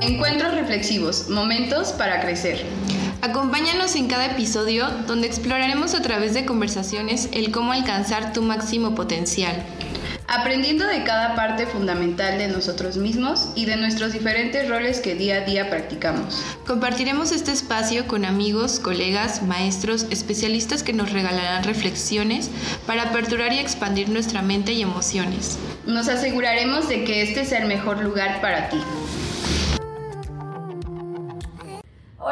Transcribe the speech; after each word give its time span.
Encuentros 0.00 0.54
reflexivos, 0.54 1.28
momentos 1.28 1.92
para 1.92 2.20
crecer. 2.20 2.64
Acompáñanos 3.20 3.96
en 3.96 4.06
cada 4.06 4.26
episodio 4.26 4.88
donde 5.08 5.26
exploraremos 5.26 5.94
a 5.94 6.02
través 6.02 6.34
de 6.34 6.46
conversaciones 6.46 7.28
el 7.32 7.50
cómo 7.50 7.72
alcanzar 7.72 8.32
tu 8.32 8.42
máximo 8.42 8.94
potencial. 8.94 9.60
Aprendiendo 10.28 10.86
de 10.86 11.02
cada 11.02 11.34
parte 11.34 11.66
fundamental 11.66 12.38
de 12.38 12.46
nosotros 12.46 12.96
mismos 12.96 13.48
y 13.56 13.64
de 13.64 13.76
nuestros 13.76 14.12
diferentes 14.12 14.68
roles 14.68 15.00
que 15.00 15.16
día 15.16 15.36
a 15.36 15.40
día 15.40 15.68
practicamos. 15.68 16.44
Compartiremos 16.66 17.32
este 17.32 17.50
espacio 17.50 18.06
con 18.06 18.24
amigos, 18.24 18.78
colegas, 18.78 19.42
maestros, 19.42 20.06
especialistas 20.10 20.84
que 20.84 20.92
nos 20.92 21.12
regalarán 21.12 21.64
reflexiones 21.64 22.50
para 22.86 23.04
aperturar 23.04 23.52
y 23.52 23.58
expandir 23.58 24.10
nuestra 24.10 24.42
mente 24.42 24.72
y 24.74 24.82
emociones. 24.82 25.58
Nos 25.86 26.08
aseguraremos 26.08 26.88
de 26.88 27.04
que 27.04 27.22
este 27.22 27.44
sea 27.44 27.60
el 27.60 27.66
mejor 27.66 28.00
lugar 28.04 28.40
para 28.40 28.68
ti. 28.68 28.78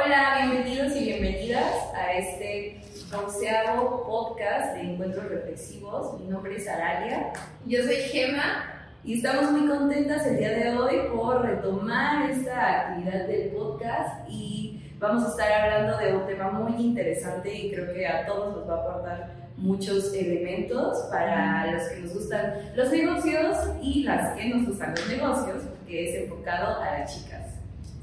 Hola, 0.06 0.38
bienvenidos 0.40 0.94
y 0.94 1.04
bienvenidas 1.06 1.92
a 1.92 2.12
este 2.12 2.80
onceavo 3.12 4.04
podcast 4.06 4.74
de 4.74 4.82
Encuentros 4.82 5.28
Reflexivos. 5.28 6.20
Mi 6.20 6.28
nombre 6.28 6.54
es 6.54 6.68
Aralia. 6.68 7.32
Yo 7.66 7.82
soy 7.82 7.96
Gema. 7.96 8.86
Y 9.02 9.14
estamos 9.14 9.50
muy 9.50 9.68
contentas 9.68 10.24
el 10.28 10.38
día 10.38 10.50
de 10.50 10.76
hoy 10.76 11.08
por 11.12 11.44
retomar 11.44 12.30
esta 12.30 12.82
actividad 12.82 13.26
del 13.26 13.48
podcast 13.48 14.30
y 14.30 14.80
vamos 15.00 15.24
a 15.24 15.30
estar 15.30 15.52
hablando 15.52 15.98
de 15.98 16.14
un 16.14 16.26
tema 16.28 16.52
muy 16.52 16.80
interesante 16.80 17.52
y 17.52 17.72
creo 17.72 17.92
que 17.92 18.06
a 18.06 18.26
todos 18.26 18.58
nos 18.58 18.70
va 18.70 18.74
a 18.74 18.80
aportar 18.82 19.34
muchos 19.56 20.14
elementos 20.14 20.98
para 21.10 21.72
los 21.72 21.82
que 21.82 22.00
nos 22.02 22.14
gustan 22.14 22.54
los 22.76 22.92
negocios 22.92 23.58
y 23.82 24.04
las 24.04 24.36
que 24.36 24.50
nos 24.50 24.68
gustan 24.68 24.90
los 24.90 25.08
negocios, 25.08 25.62
que 25.84 26.10
es 26.10 26.22
enfocado 26.22 26.80
a 26.80 27.00
las 27.00 27.12
chicas. 27.12 27.42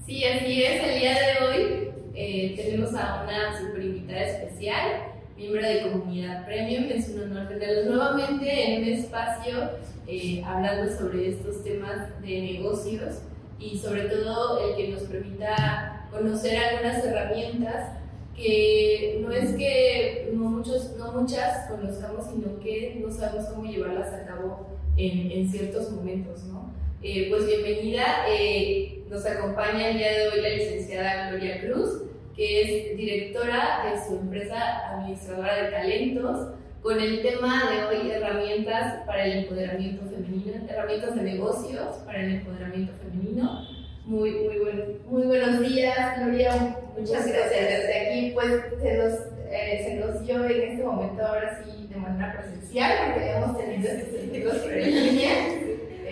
Sí, 0.05 0.21
así 0.25 0.65
es. 0.65 0.83
El 0.83 0.99
día 0.99 1.11
de 1.13 1.45
hoy 1.45 1.92
eh, 2.15 2.53
tenemos 2.55 2.93
a 2.93 3.23
una 3.23 3.59
super 3.59 3.83
invitada 3.83 4.21
especial, 4.21 5.13
miembro 5.35 5.61
de 5.61 5.81
Comunidad 5.81 6.45
Premium. 6.45 6.85
Es 6.91 7.09
un 7.09 7.23
honor 7.23 7.47
tenerlos 7.47 7.85
nuevamente 7.87 8.75
en 8.75 8.83
un 8.83 8.89
espacio 8.89 9.71
eh, 10.07 10.43
hablando 10.45 10.95
sobre 10.95 11.29
estos 11.29 11.63
temas 11.63 12.21
de 12.21 12.41
negocios 12.41 13.21
y 13.59 13.77
sobre 13.77 14.03
todo 14.03 14.69
el 14.69 14.75
que 14.75 14.89
nos 14.89 15.03
permita 15.03 16.07
conocer 16.11 16.57
algunas 16.57 17.03
herramientas 17.03 17.97
que 18.35 19.19
no 19.21 19.31
es 19.31 19.55
que 19.55 20.31
no, 20.33 20.49
muchos, 20.49 20.95
no 20.97 21.11
muchas 21.13 21.69
conozcamos, 21.69 22.25
sino 22.27 22.59
que 22.59 22.99
no 23.03 23.11
sabemos 23.11 23.47
cómo 23.49 23.71
llevarlas 23.71 24.13
a 24.13 24.25
cabo 24.25 24.67
en, 24.97 25.31
en 25.31 25.49
ciertos 25.49 25.91
momentos, 25.91 26.43
¿no? 26.43 26.71
Eh, 27.01 27.27
pues 27.29 27.45
bienvenida. 27.45 28.25
Eh, 28.29 29.02
nos 29.13 29.25
acompaña 29.27 29.89
el 29.89 29.97
día 29.97 30.11
de 30.11 30.27
hoy 30.29 30.41
la 30.41 30.49
licenciada 30.49 31.29
Gloria 31.29 31.61
Cruz, 31.61 32.01
que 32.35 32.61
es 32.61 32.97
directora 32.97 33.83
de 33.85 34.03
su 34.03 34.15
empresa 34.15 34.89
administradora 34.89 35.55
de 35.55 35.69
talentos, 35.69 36.47
con 36.81 36.99
el 36.99 37.21
tema 37.21 37.69
de 37.69 37.83
hoy 37.83 38.09
herramientas 38.09 39.05
para 39.05 39.25
el 39.25 39.43
empoderamiento 39.43 40.03
femenino, 40.09 40.67
herramientas 40.67 41.15
de 41.15 41.21
negocios 41.21 41.95
para 42.07 42.23
el 42.23 42.37
empoderamiento 42.37 42.91
femenino. 42.93 43.67
Muy, 44.05 44.31
muy, 44.31 44.99
muy 45.05 45.27
buenos 45.27 45.59
días, 45.59 46.17
Gloria. 46.17 46.75
Muchas 46.97 47.27
gracias. 47.27 47.69
Desde 47.69 47.99
aquí, 47.99 48.31
pues, 48.33 48.51
se 48.81 48.97
nos, 48.97 49.13
eh, 49.51 49.81
se 49.85 49.95
nos 49.95 50.25
dio 50.25 50.43
en 50.43 50.71
este 50.71 50.83
momento, 50.83 51.23
ahora 51.23 51.63
sí, 51.63 51.87
de 51.87 51.95
manera 51.97 52.33
presencial, 52.35 53.13
porque 53.13 53.29
habíamos 53.29 53.57
tenido 53.59 53.91
estos 53.91 54.57
por 54.57 54.73
en 54.73 54.91
línea. 54.91 55.33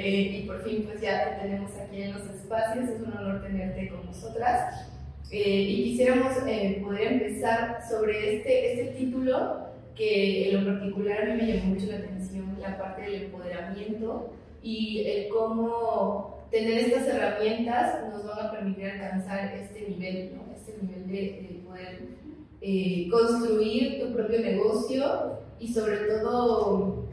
Eh, 0.04 0.42
y 0.42 0.48
por 0.48 0.64
fin 0.64 0.84
pues 0.84 1.00
ya 1.00 1.38
te 1.38 1.42
tenemos 1.42 1.72
aquí 1.78 2.02
en 2.02 2.14
los 2.14 2.24
espacios, 2.52 2.90
es 2.90 3.02
un 3.02 3.14
honor 3.14 3.42
tenerte 3.42 3.90
con 3.90 4.06
nosotras. 4.06 4.88
Eh, 5.32 5.62
y 5.62 5.84
quisiéramos 5.84 6.34
eh, 6.46 6.82
poder 6.84 7.14
empezar 7.14 7.80
sobre 7.90 8.38
este, 8.38 8.74
este 8.74 8.98
título 8.98 9.68
que 9.96 10.50
en 10.50 10.66
lo 10.66 10.74
particular 10.74 11.22
a 11.22 11.26
mí 11.26 11.42
me 11.42 11.54
llamó 11.54 11.74
mucho 11.74 11.88
la 11.88 11.98
atención, 11.98 12.58
la 12.60 12.78
parte 12.78 13.04
del 13.04 13.24
empoderamiento 13.24 14.34
y 14.62 15.04
el 15.06 15.30
cómo 15.30 16.46
tener 16.52 16.80
estas 16.80 17.08
herramientas 17.08 18.02
nos 18.12 18.26
van 18.26 18.48
a 18.48 18.52
permitir 18.52 18.88
alcanzar 18.88 19.54
este 19.56 19.88
nivel, 19.88 20.36
¿no? 20.36 20.54
este 20.54 20.76
nivel 20.82 21.08
de, 21.08 21.22
de 21.48 21.62
poder 21.66 23.10
construir 23.10 24.02
tu 24.02 24.14
propio 24.14 24.40
negocio 24.42 25.40
y 25.60 25.74
sobre 25.74 25.98
todo 25.98 27.06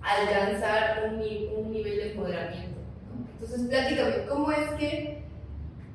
alcanzar 0.00 1.12
un, 1.12 1.64
un 1.64 1.72
nivel 1.72 1.96
de 1.96 2.10
empoderamiento. 2.10 2.71
Entonces, 3.42 3.68
pláticame, 3.68 4.26
¿cómo 4.28 4.52
es 4.52 4.70
que 4.78 5.18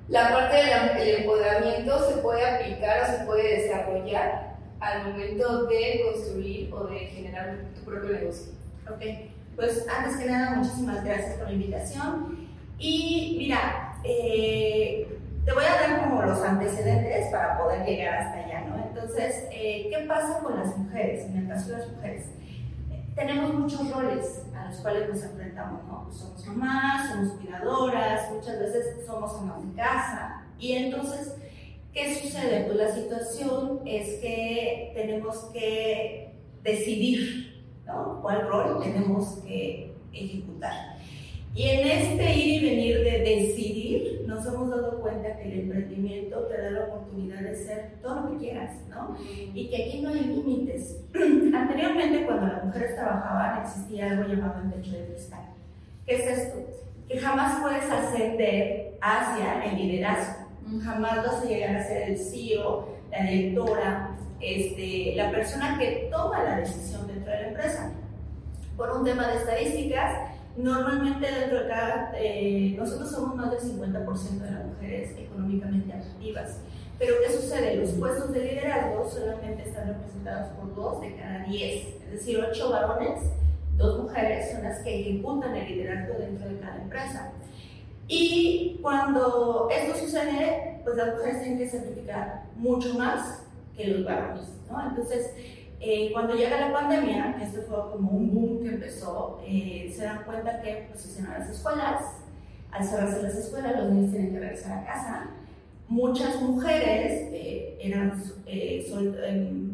la 0.09 0.33
parte 0.33 0.57
del 0.97 1.15
empoderamiento 1.21 2.09
se 2.09 2.17
puede 2.17 2.45
aplicar 2.45 3.03
o 3.03 3.17
se 3.17 3.25
puede 3.25 3.61
desarrollar 3.61 4.57
al 4.81 5.07
momento 5.07 5.65
de 5.67 6.01
construir 6.03 6.73
o 6.73 6.87
de 6.87 6.99
generar 6.99 7.59
tu 7.73 7.85
propio 7.85 8.09
negocio? 8.09 8.51
Ok, 8.89 9.01
pues 9.55 9.87
antes 9.87 10.17
que 10.17 10.29
nada, 10.29 10.57
muchísimas 10.57 11.05
gracias 11.05 11.35
por 11.35 11.47
la 11.47 11.53
invitación. 11.53 12.49
Y 12.79 13.35
mira, 13.39 13.97
eh, 14.03 15.07
te 15.45 15.53
voy 15.53 15.63
a 15.63 15.87
dar 15.87 16.01
como 16.01 16.23
los 16.23 16.41
antecedentes 16.41 17.27
para 17.31 17.57
poder 17.57 17.85
llegar 17.85 18.23
hasta 18.23 18.43
allá, 18.43 18.65
¿no? 18.67 18.75
Entonces, 18.89 19.45
eh, 19.53 19.87
¿qué 19.89 20.05
pasa 20.05 20.39
con 20.43 20.59
las 20.59 20.77
mujeres, 20.77 21.25
en 21.27 21.37
el 21.37 21.47
caso 21.47 21.71
de 21.71 21.77
las 21.77 21.91
mujeres? 21.93 22.25
tenemos 23.17 23.51
muchos 23.51 23.91
roles 23.91 24.43
los 24.69 24.77
cuales 24.79 25.09
nos 25.09 25.23
enfrentamos, 25.23 25.83
¿no? 25.85 26.03
Pues 26.05 26.17
somos 26.17 26.45
mamás, 26.47 27.09
somos 27.09 27.33
cuidadoras, 27.33 28.31
muchas 28.31 28.59
veces 28.59 29.05
somos 29.05 29.35
amas 29.39 29.67
de 29.67 29.73
casa. 29.75 30.45
Y 30.59 30.73
entonces, 30.73 31.35
¿qué 31.93 32.15
sucede? 32.15 32.65
Pues 32.65 32.77
la 32.77 32.93
situación 32.93 33.81
es 33.85 34.19
que 34.19 34.91
tenemos 34.95 35.37
que 35.53 36.33
decidir, 36.63 37.63
¿no? 37.85 38.19
¿Cuál 38.21 38.47
rol 38.47 38.81
tenemos 38.81 39.39
que 39.45 39.93
ejecutar? 40.11 40.97
Y 41.55 41.63
en 41.69 41.87
este 41.87 42.35
ir 42.35 42.63
y 42.63 42.69
venir 42.69 42.97
de 42.99 43.19
decidir, 43.19 44.16
nos 44.37 44.45
hemos 44.53 44.69
dado 44.69 45.01
cuenta 45.01 45.35
que 45.37 45.51
el 45.51 45.59
emprendimiento 45.61 46.41
te 46.45 46.61
da 46.61 46.69
la 46.69 46.83
oportunidad 46.85 47.39
de 47.39 47.55
ser 47.55 47.93
todo 48.03 48.21
lo 48.21 48.31
que 48.31 48.37
quieras, 48.37 48.71
¿no? 48.87 49.17
Y 49.53 49.67
que 49.67 49.85
aquí 49.85 50.01
no 50.01 50.09
hay 50.09 50.21
límites. 50.21 51.01
Anteriormente, 51.55 52.25
cuando 52.25 52.47
las 52.47 52.63
mujeres 52.65 52.95
trabajaban, 52.95 53.63
existía 53.63 54.11
algo 54.11 54.27
llamado 54.27 54.61
el 54.61 54.73
techo 54.73 54.91
de 54.91 55.05
cristal. 55.07 55.41
¿Qué 56.05 56.15
es 56.15 56.37
esto? 56.39 56.59
Que 57.07 57.19
jamás 57.19 57.61
puedes 57.61 57.89
ascender 57.89 58.97
hacia 59.01 59.63
el 59.65 59.75
liderazgo. 59.75 60.47
Jamás 60.83 61.17
vas 61.17 61.41
a 61.41 61.45
llegar 61.45 61.75
a 61.75 61.83
ser 61.83 62.09
el 62.09 62.17
CEO, 62.17 62.89
la 63.09 63.23
directora, 63.23 64.17
este, 64.39 65.13
la 65.15 65.31
persona 65.31 65.79
que 65.79 66.09
toma 66.11 66.43
la 66.43 66.57
decisión 66.57 67.07
dentro 67.07 67.31
de 67.31 67.41
la 67.41 67.47
empresa. 67.47 67.91
Por 68.75 68.91
un 68.91 69.03
tema 69.03 69.27
de 69.29 69.37
estadísticas, 69.37 70.36
Normalmente 70.57 71.31
dentro 71.31 71.61
de 71.61 71.67
cada, 71.67 72.11
eh, 72.15 72.73
nosotros 72.77 73.11
somos 73.11 73.35
más 73.35 73.51
del 73.51 73.59
50% 73.59 74.43
de 74.43 74.51
las 74.51 74.65
mujeres 74.65 75.15
económicamente 75.15 75.93
activas. 75.93 76.57
Pero 76.97 77.13
¿qué 77.21 77.31
sucede? 77.31 77.75
Los 77.75 77.91
puestos 77.91 78.33
de 78.33 78.43
liderazgo 78.43 79.07
solamente 79.07 79.69
están 79.69 79.87
representados 79.87 80.47
por 80.53 80.73
dos 80.73 81.01
de 81.01 81.15
cada 81.15 81.43
10, 81.43 81.87
es 82.05 82.11
decir, 82.11 82.39
8 82.39 82.71
varones, 82.71 83.19
dos 83.77 83.99
mujeres 84.01 84.51
son 84.51 84.63
las 84.63 84.79
que 84.79 85.01
ejecutan 85.01 85.55
el 85.55 85.67
liderazgo 85.67 86.15
dentro 86.17 86.49
de 86.49 86.57
cada 86.57 86.81
empresa. 86.81 87.31
Y 88.07 88.79
cuando 88.81 89.67
esto 89.69 89.99
sucede, 89.99 90.81
pues 90.83 90.95
las 90.97 91.15
mujeres 91.15 91.41
tienen 91.41 91.59
que 91.59 91.69
certificar 91.69 92.45
mucho 92.55 92.95
más 92.95 93.43
que 93.75 93.89
los 93.89 94.03
varones, 94.03 94.49
¿no? 94.71 94.89
Entonces, 94.89 95.33
eh, 95.79 96.09
cuando 96.11 96.33
llega 96.33 96.59
la 96.59 96.73
pandemia, 96.73 97.37
esto 97.41 97.61
fue 97.67 97.91
como 97.91 98.11
un 98.11 98.33
boom 98.33 98.63
que 98.63 98.69
empezó, 98.69 99.39
eh, 99.45 99.93
se 99.95 100.05
dan 100.05 100.23
cuenta 100.23 100.59
que 100.61 100.87
pues, 100.89 101.01
se 101.01 101.21
las 101.21 101.47
escuelas, 101.49 102.01
al 102.71 102.83
cerrarse 102.83 103.21
las 103.21 103.35
escuelas 103.35 103.75
los 103.77 103.91
niños 103.91 104.11
tienen 104.11 104.31
que 104.31 104.39
regresar 104.39 104.79
a 104.79 104.85
casa. 104.85 105.29
Muchas 105.87 106.41
mujeres 106.41 107.29
eh, 107.31 107.77
eran 107.79 108.21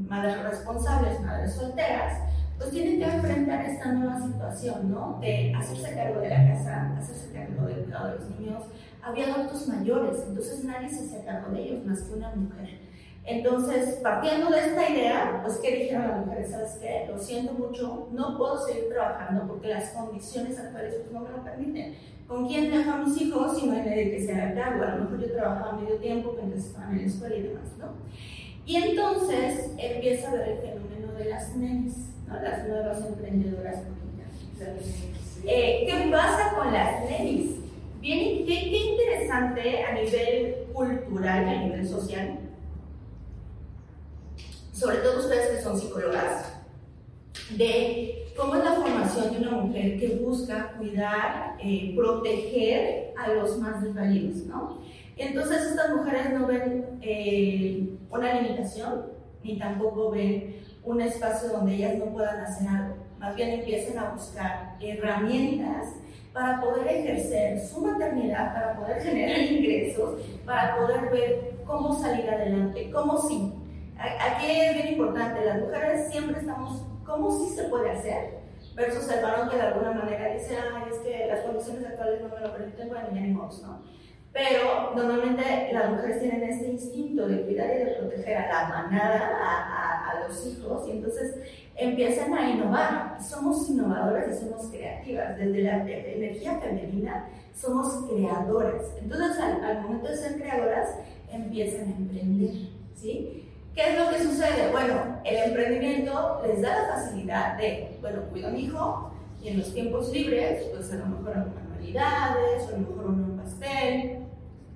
madres 0.07 0.43
responsables, 0.43 1.21
madres 1.21 1.53
solteras, 1.53 2.19
pues 2.57 2.69
tienen 2.69 2.99
que 2.99 3.05
enfrentar 3.05 3.65
esta 3.65 3.93
nueva 3.93 4.19
situación, 4.21 4.91
¿no? 4.91 5.19
De 5.21 5.53
hacerse 5.55 5.95
cargo 5.95 6.19
de 6.19 6.29
la 6.29 6.47
casa, 6.49 6.97
hacerse 6.97 7.33
cargo 7.33 7.65
del 7.65 7.85
cuidado 7.85 8.09
de 8.09 8.19
los 8.19 8.29
niños. 8.39 8.63
Había 9.01 9.33
adultos 9.33 9.67
mayores, 9.69 10.23
entonces 10.27 10.63
nadie 10.65 10.89
se 10.89 11.05
hacía 11.05 11.25
cargo 11.25 11.51
de 11.53 11.63
ellos 11.63 11.85
más 11.85 12.01
que 12.01 12.13
una 12.13 12.35
mujer. 12.35 12.82
Entonces, 13.25 13.99
partiendo 14.03 14.49
de 14.49 14.59
esta 14.59 14.89
idea, 14.89 15.39
pues, 15.43 15.57
¿qué 15.57 15.75
dijeron 15.75 16.07
las 16.09 16.25
mujeres? 16.25 16.51
¿Sabes 16.51 16.77
qué? 16.81 17.05
Lo 17.09 17.17
siento 17.17 17.53
mucho, 17.53 18.09
no 18.11 18.37
puedo 18.37 18.57
seguir 18.57 18.89
trabajando 18.89 19.47
porque 19.47 19.69
las 19.69 19.91
condiciones 19.91 20.59
actuales 20.59 20.95
no 21.11 21.21
me 21.21 21.29
lo 21.29 21.43
permiten. 21.43 21.95
¿Con 22.27 22.47
quién 22.47 22.71
dejo 22.71 22.91
a 22.91 22.97
mis 22.97 23.21
hijos 23.21 23.57
si 23.57 23.67
no 23.67 23.73
hay 23.73 23.85
nadie 23.85 24.11
que 24.11 24.25
se 24.25 24.33
haga 24.33 24.53
cargo? 24.53 24.83
A 24.83 24.95
lo 24.95 25.03
mejor 25.03 25.21
yo 25.21 25.33
trabajaba 25.33 25.79
medio 25.79 25.95
tiempo 25.97 26.33
mientras 26.35 26.65
estaban 26.65 26.91
en 26.91 27.01
la 27.01 27.07
escuela 27.07 27.35
y 27.35 27.41
demás, 27.43 27.65
¿no? 27.79 27.87
Y 28.65 28.75
entonces 28.77 29.71
empieza 29.77 30.29
a 30.29 30.35
ver 30.35 30.49
el 30.49 30.57
fenómeno 30.57 31.13
de 31.17 31.25
las 31.25 31.55
nenes, 31.55 31.95
¿no? 32.27 32.41
Las 32.41 32.67
nuevas 32.67 33.05
emprendedoras 33.05 33.77
eh, 35.45 35.85
¿Qué 35.85 36.09
pasa 36.09 36.55
con 36.55 36.71
las 36.71 37.01
nenes? 37.09 37.51
Bien, 37.99 38.45
qué, 38.45 38.45
qué 38.45 38.77
interesante 38.91 39.83
a 39.83 39.93
nivel 39.93 40.55
cultural 40.73 41.47
y 41.47 41.49
a 41.49 41.63
nivel 41.63 41.87
social, 41.87 42.39
sobre 44.83 44.97
todo 44.97 45.19
ustedes 45.19 45.47
que 45.47 45.61
son 45.61 45.79
psicólogas, 45.79 46.55
de 47.51 48.25
cómo 48.35 48.55
es 48.55 48.65
la 48.65 48.73
formación 48.73 49.31
de 49.31 49.47
una 49.47 49.51
mujer 49.51 49.97
que 49.97 50.19
busca 50.21 50.73
cuidar, 50.77 51.55
eh, 51.63 51.93
proteger 51.95 53.13
a 53.17 53.29
los 53.29 53.57
más 53.59 53.81
desvalidos, 53.81 54.45
¿no? 54.45 54.79
Entonces 55.15 55.67
estas 55.67 55.95
mujeres 55.95 56.33
no 56.33 56.47
ven 56.47 56.99
eh, 57.01 57.95
una 58.11 58.41
limitación, 58.41 59.05
ni 59.41 59.57
tampoco 59.57 60.11
ven 60.11 60.57
un 60.83 60.99
espacio 60.99 61.47
donde 61.49 61.75
ellas 61.75 61.97
no 61.97 62.11
puedan 62.11 62.41
hacer 62.41 62.67
algo. 62.67 62.95
Más 63.19 63.35
bien 63.37 63.51
empiezan 63.51 63.97
a 63.99 64.11
buscar 64.11 64.75
herramientas 64.81 65.93
para 66.33 66.59
poder 66.59 66.87
ejercer 66.87 67.65
su 67.65 67.79
maternidad, 67.79 68.53
para 68.53 68.75
poder 68.75 69.01
generar 69.01 69.39
ingresos, 69.39 70.19
para 70.45 70.75
poder 70.75 71.09
ver 71.09 71.53
cómo 71.65 71.97
salir 71.97 72.29
adelante, 72.29 72.91
cómo 72.91 73.17
sí. 73.17 73.53
Aquí 73.97 74.49
es 74.49 74.75
bien 74.75 74.87
importante, 74.93 75.45
las 75.45 75.61
mujeres 75.61 76.11
siempre 76.11 76.39
estamos, 76.39 76.85
cómo 77.05 77.31
sí 77.31 77.55
se 77.55 77.65
puede 77.65 77.91
hacer, 77.91 78.39
versus 78.75 79.09
el 79.11 79.23
varón 79.23 79.49
que 79.49 79.55
de 79.55 79.61
alguna 79.61 79.91
manera 79.91 80.33
dice, 80.33 80.57
ay, 80.57 80.83
es 80.91 80.97
que 80.99 81.27
las 81.27 81.41
condiciones 81.41 81.85
actuales 81.85 82.21
no 82.21 82.29
me 82.29 82.41
lo 82.41 82.53
permiten, 82.53 82.89
bueno, 82.89 83.07
ya 83.13 83.21
ni 83.21 83.31
modo, 83.31 83.51
¿no? 83.61 83.83
Pero 84.33 84.95
normalmente 84.95 85.69
las 85.71 85.91
mujeres 85.91 86.19
tienen 86.19 86.41
este 86.43 86.67
instinto 86.71 87.27
de 87.27 87.43
cuidar 87.43 87.69
y 87.69 87.85
de 87.85 87.91
proteger 87.99 88.37
a 88.37 88.47
la 88.47 88.67
manada, 88.67 89.31
a, 89.39 90.09
a, 90.09 90.27
los 90.27 90.47
hijos, 90.47 90.87
y 90.87 90.91
entonces 90.93 91.35
empiezan 91.75 92.33
a 92.33 92.49
innovar. 92.49 93.21
Somos 93.21 93.69
innovadoras 93.69 94.35
y 94.35 94.39
somos 94.39 94.71
creativas. 94.71 95.37
Desde 95.37 95.61
la 95.61 95.87
energía 95.87 96.59
femenina 96.59 97.29
somos 97.53 98.09
creadoras. 98.09 98.81
Entonces 98.99 99.37
al, 99.39 99.63
al 99.63 99.81
momento 99.81 100.07
de 100.07 100.17
ser 100.17 100.41
creadoras 100.41 100.95
empiezan 101.31 101.89
a 101.89 101.95
emprender. 101.97 102.55
¿sí? 102.95 103.42
¿Qué 103.73 103.89
es 103.89 103.99
lo 103.99 104.09
que 104.11 104.23
sucede? 104.23 104.71
Bueno, 104.71 105.19
el 105.23 105.35
emprendimiento 105.35 106.41
les 106.45 106.61
da 106.61 106.83
la 106.83 106.93
facilidad 106.93 107.57
de, 107.57 107.97
bueno, 108.01 108.21
cuido 108.29 108.49
a 108.49 108.51
mi 108.51 108.65
hijo 108.65 109.11
y 109.41 109.49
en 109.49 109.57
los 109.57 109.73
tiempos 109.73 110.11
libres, 110.11 110.63
pues 110.71 110.91
a 110.93 110.97
lo 110.97 111.07
mejor 111.07 111.37
hago 111.37 111.51
manualidades, 111.55 112.63
o 112.63 112.67
a 112.67 112.71
lo 112.73 112.77
mejor 112.77 113.05
un 113.05 113.37
pastel, 113.37 114.19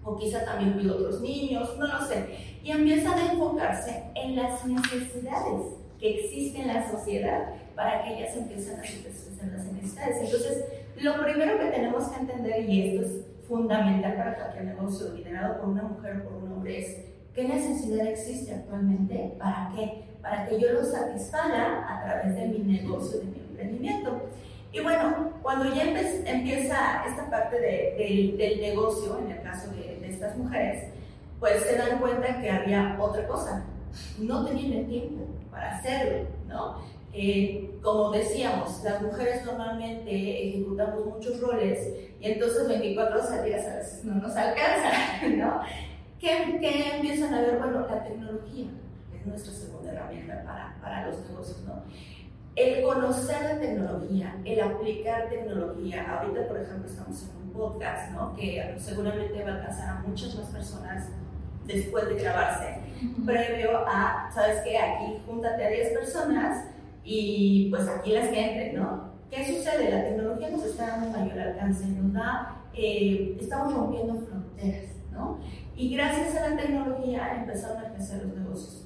o 0.03 0.15
quizá 0.17 0.44
también 0.45 0.73
cuido 0.73 0.95
a 0.95 0.97
otros 0.97 1.21
niños, 1.21 1.77
no 1.77 1.88
lo 1.88 2.01
sé. 2.05 2.25
Y 2.63 2.71
empiezan 2.71 3.19
a 3.19 3.31
enfocarse 3.33 4.03
en 4.15 4.35
las 4.35 4.65
necesidades 4.65 5.75
que 5.99 6.15
existen 6.15 6.61
en 6.61 6.73
la 6.73 6.89
sociedad 6.89 7.53
para 7.75 8.03
que 8.03 8.17
ellas 8.17 8.35
empiecen 8.35 8.79
a 8.79 8.83
satisfacer 8.83 9.47
las 9.51 9.65
necesidades. 9.65 10.17
Entonces, 10.21 10.65
lo 10.97 11.23
primero 11.23 11.59
que 11.59 11.65
tenemos 11.67 12.07
que 12.09 12.19
entender, 12.19 12.67
y 12.67 12.88
esto 12.88 13.05
es 13.05 13.47
fundamental 13.47 14.15
para 14.15 14.35
cualquier 14.35 14.65
negocio 14.65 15.13
liderado 15.13 15.59
por 15.59 15.69
una 15.69 15.83
mujer 15.83 16.17
o 16.17 16.29
por 16.29 16.44
un 16.44 16.53
hombre, 16.53 16.79
es 16.79 17.17
qué 17.38 17.44
necesidad 17.44 18.07
existe 18.07 18.51
actualmente, 18.51 19.36
para 19.38 19.72
qué, 19.75 20.06
para 20.24 20.48
que 20.48 20.60
yo 20.60 20.74
lo 20.74 20.84
satisfaga 20.84 21.86
a 21.88 22.04
través 22.04 22.36
de 22.36 22.48
mi 22.48 22.80
negocio, 22.80 23.19
de 23.19 23.25
mi 23.25 23.38
emprendimiento. 23.38 24.24
Y 24.72 24.80
bueno, 24.80 25.34
cuando 25.44 25.72
ya 25.72 25.84
empieza 25.84 27.04
esta 27.07 27.30
parte 27.30 27.60
de, 27.60 28.36
del 28.39 28.60
negocio, 28.60 29.19
en 29.19 29.34
el 29.34 29.42
caso 29.44 29.69
de, 29.69 30.10
estas 30.10 30.36
mujeres, 30.36 30.86
pues 31.39 31.62
se 31.62 31.78
dan 31.78 32.00
cuenta 32.00 32.42
que 32.42 32.50
había 32.50 32.98
otra 33.00 33.28
cosa. 33.28 33.63
No 34.18 34.44
tenían 34.44 34.74
el 34.74 34.88
tiempo 34.88 35.25
para 35.51 35.78
hacerlo, 35.78 36.28
¿no? 36.48 36.81
Eh, 37.13 37.69
como 37.83 38.12
decíamos, 38.12 38.83
las 38.83 39.00
mujeres 39.00 39.45
normalmente 39.45 40.50
ejecutamos 40.50 41.06
muchos 41.06 41.40
roles 41.40 41.88
y 42.19 42.31
entonces 42.31 42.68
24 42.68 43.16
horas 43.16 43.31
a 43.31 43.42
veces 43.42 44.04
no 44.04 44.16
nos 44.16 44.36
alcanza, 44.36 45.28
¿no? 45.36 45.62
¿Qué, 46.19 46.58
¿Qué, 46.60 46.96
empiezan 46.96 47.34
a 47.34 47.42
ver? 47.42 47.58
Bueno, 47.58 47.86
la 47.88 48.04
tecnología, 48.04 48.68
es 49.14 49.25
nuestra 49.25 49.54
segunda 49.54 49.92
herramienta 49.92 50.44
para, 50.44 50.75
para 50.81 51.08
los 51.08 51.19
negocios, 51.30 51.64
¿no? 51.66 51.84
El 52.56 52.81
conocer 52.81 53.42
la 53.44 53.60
tecnología, 53.60 54.36
el 54.44 54.62
aplicar 54.62 55.30
tecnología. 55.30 56.19
Ahorita, 56.19 56.48
por 56.48 56.60
ejemplo, 56.60 56.90
estamos 56.90 57.24
en 57.24 57.44
un 57.44 57.54
podcast, 57.54 58.12
¿no? 58.14 58.36
Que 58.36 58.75
seguramente 58.80 59.44
va 59.44 59.52
a 59.52 59.56
alcanzar 59.58 59.90
a 59.90 60.00
muchas 60.08 60.36
más 60.36 60.48
personas 60.48 61.10
después 61.68 62.08
de 62.08 62.16
grabarse, 62.16 62.80
previo 63.25 63.78
a, 63.86 64.31
¿sabes 64.34 64.62
qué? 64.62 64.78
Aquí 64.78 65.22
júntate 65.28 65.66
a 65.66 65.69
10 65.69 66.00
personas 66.00 66.66
y 67.04 67.69
pues 67.69 67.88
aquí 67.88 68.12
las 68.12 68.30
que 68.30 68.40
entren, 68.40 68.75
¿no? 68.81 69.12
¿Qué 69.30 69.46
sucede? 69.46 69.92
La 69.92 70.04
tecnología 70.04 70.50
nos 70.50 70.64
está 70.64 70.88
dando 70.88 71.18
mayor 71.18 71.40
alcance, 71.40 71.86
nos 71.88 72.14
da, 72.14 72.64
eh, 72.74 73.38
estamos 73.40 73.74
rompiendo 73.74 74.16
fronteras, 74.16 74.94
¿no? 75.12 75.40
Y 75.77 75.95
gracias 75.95 76.35
a 76.35 76.50
la 76.50 76.57
tecnología 76.57 77.35
empezaron 77.39 77.85
a 77.85 77.94
crecer 77.94 78.24
los 78.25 78.35
negocios. 78.35 78.83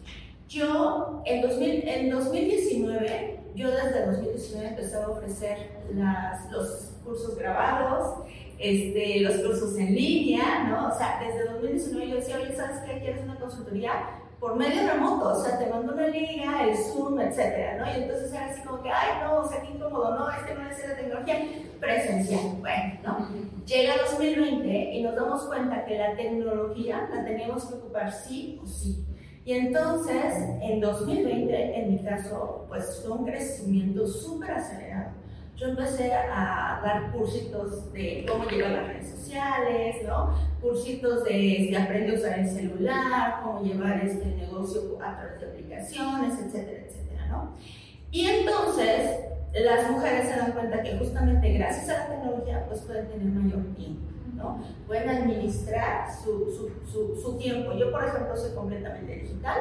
Yo, 0.49 1.23
en, 1.25 1.41
2000, 1.41 1.87
en 1.87 2.09
2019, 2.09 3.39
yo 3.55 3.71
desde 3.71 4.05
2019 4.07 4.67
empecé 4.67 4.97
a 4.97 5.07
ofrecer 5.07 5.57
las, 5.95 6.51
los 6.51 6.91
cursos 7.05 7.37
grabados, 7.37 8.25
este, 8.59 9.21
los 9.21 9.37
cursos 9.37 9.77
en 9.77 9.95
línea, 9.95 10.65
¿no? 10.67 10.89
O 10.89 10.97
sea, 10.97 11.21
desde 11.25 11.53
2019 11.53 12.09
yo 12.09 12.15
decía, 12.17 12.37
oye, 12.41 12.53
¿sabes 12.53 12.79
qué? 12.85 12.99
¿Quieres 12.99 13.23
una 13.23 13.39
consultoría? 13.39 13.93
Por 14.41 14.57
medio 14.57 14.91
remoto, 14.91 15.29
o 15.29 15.43
sea, 15.43 15.57
te 15.59 15.67
mando 15.67 15.93
una 15.93 16.07
liga, 16.07 16.67
el 16.67 16.75
Zoom, 16.75 17.21
etcétera, 17.21 17.77
¿no? 17.77 17.85
Y 17.85 18.03
entonces 18.03 18.33
era 18.33 18.47
así 18.47 18.61
como 18.63 18.81
que, 18.83 18.89
ay, 18.89 19.23
no, 19.23 19.37
o 19.37 19.47
sea, 19.47 19.61
qué 19.61 19.67
incómodo, 19.69 20.17
no, 20.17 20.29
es 20.29 20.43
que 20.43 20.55
no 20.55 20.69
es 20.69 20.87
la 20.87 20.95
tecnología 20.95 21.39
presencial. 21.79 22.57
Bueno, 22.59 22.93
¿no? 23.03 23.27
Llega 23.65 23.93
2020 24.09 24.67
y 24.67 24.80
nos 25.11 25.23
damos 25.23 25.43
cuenta 25.43 25.85
que 25.85 25.97
la 25.97 26.15
tecnología 26.15 27.09
la 27.13 27.23
teníamos 27.23 27.65
que 27.65 27.75
ocupar 27.75 28.11
sí 28.11 28.59
o 28.61 28.65
sí. 28.65 29.05
Y 29.43 29.53
entonces, 29.53 30.35
en 30.61 30.79
2020, 30.79 31.79
en 31.79 31.93
mi 31.93 32.03
caso, 32.03 32.65
pues 32.69 33.01
fue 33.01 33.17
un 33.17 33.25
crecimiento 33.25 34.07
súper 34.07 34.51
acelerado. 34.51 35.11
Yo 35.55 35.67
empecé 35.69 36.13
a 36.13 36.79
dar 36.83 37.11
cursitos 37.11 37.91
de 37.91 38.25
cómo 38.27 38.45
llevar 38.45 38.71
las 38.71 38.87
redes 38.87 39.09
sociales, 39.09 39.97
¿no? 40.07 40.33
Cursitos 40.61 41.23
de, 41.23 41.67
de 41.69 41.77
aprender 41.77 42.15
a 42.15 42.19
usar 42.19 42.39
el 42.39 42.47
celular, 42.47 43.41
cómo 43.43 43.61
llevar 43.61 44.03
este 44.03 44.25
negocio 44.25 44.97
a 45.03 45.17
través 45.17 45.39
de 45.39 45.47
aplicaciones, 45.47 46.39
etcétera, 46.39 46.83
etcétera, 46.87 47.27
¿no? 47.27 47.55
Y 48.11 48.27
entonces, 48.27 49.19
las 49.53 49.89
mujeres 49.89 50.29
se 50.29 50.37
dan 50.37 50.51
cuenta 50.51 50.81
que 50.81 50.97
justamente 50.97 51.53
gracias 51.53 51.89
a 51.89 51.99
la 51.99 52.07
tecnología, 52.07 52.65
pues 52.67 52.81
pueden 52.81 53.07
tener 53.07 53.27
mayor 53.27 53.63
tiempo. 53.75 54.10
Pueden 54.87 55.09
administrar 55.09 56.07
su, 56.23 56.71
su, 56.91 57.21
su, 57.21 57.37
tiempo. 57.37 57.73
Yo, 57.73 57.91
por 57.91 58.03
ejemplo, 58.03 58.35
soy 58.35 58.53
completamente 58.53 59.15
digital. 59.15 59.59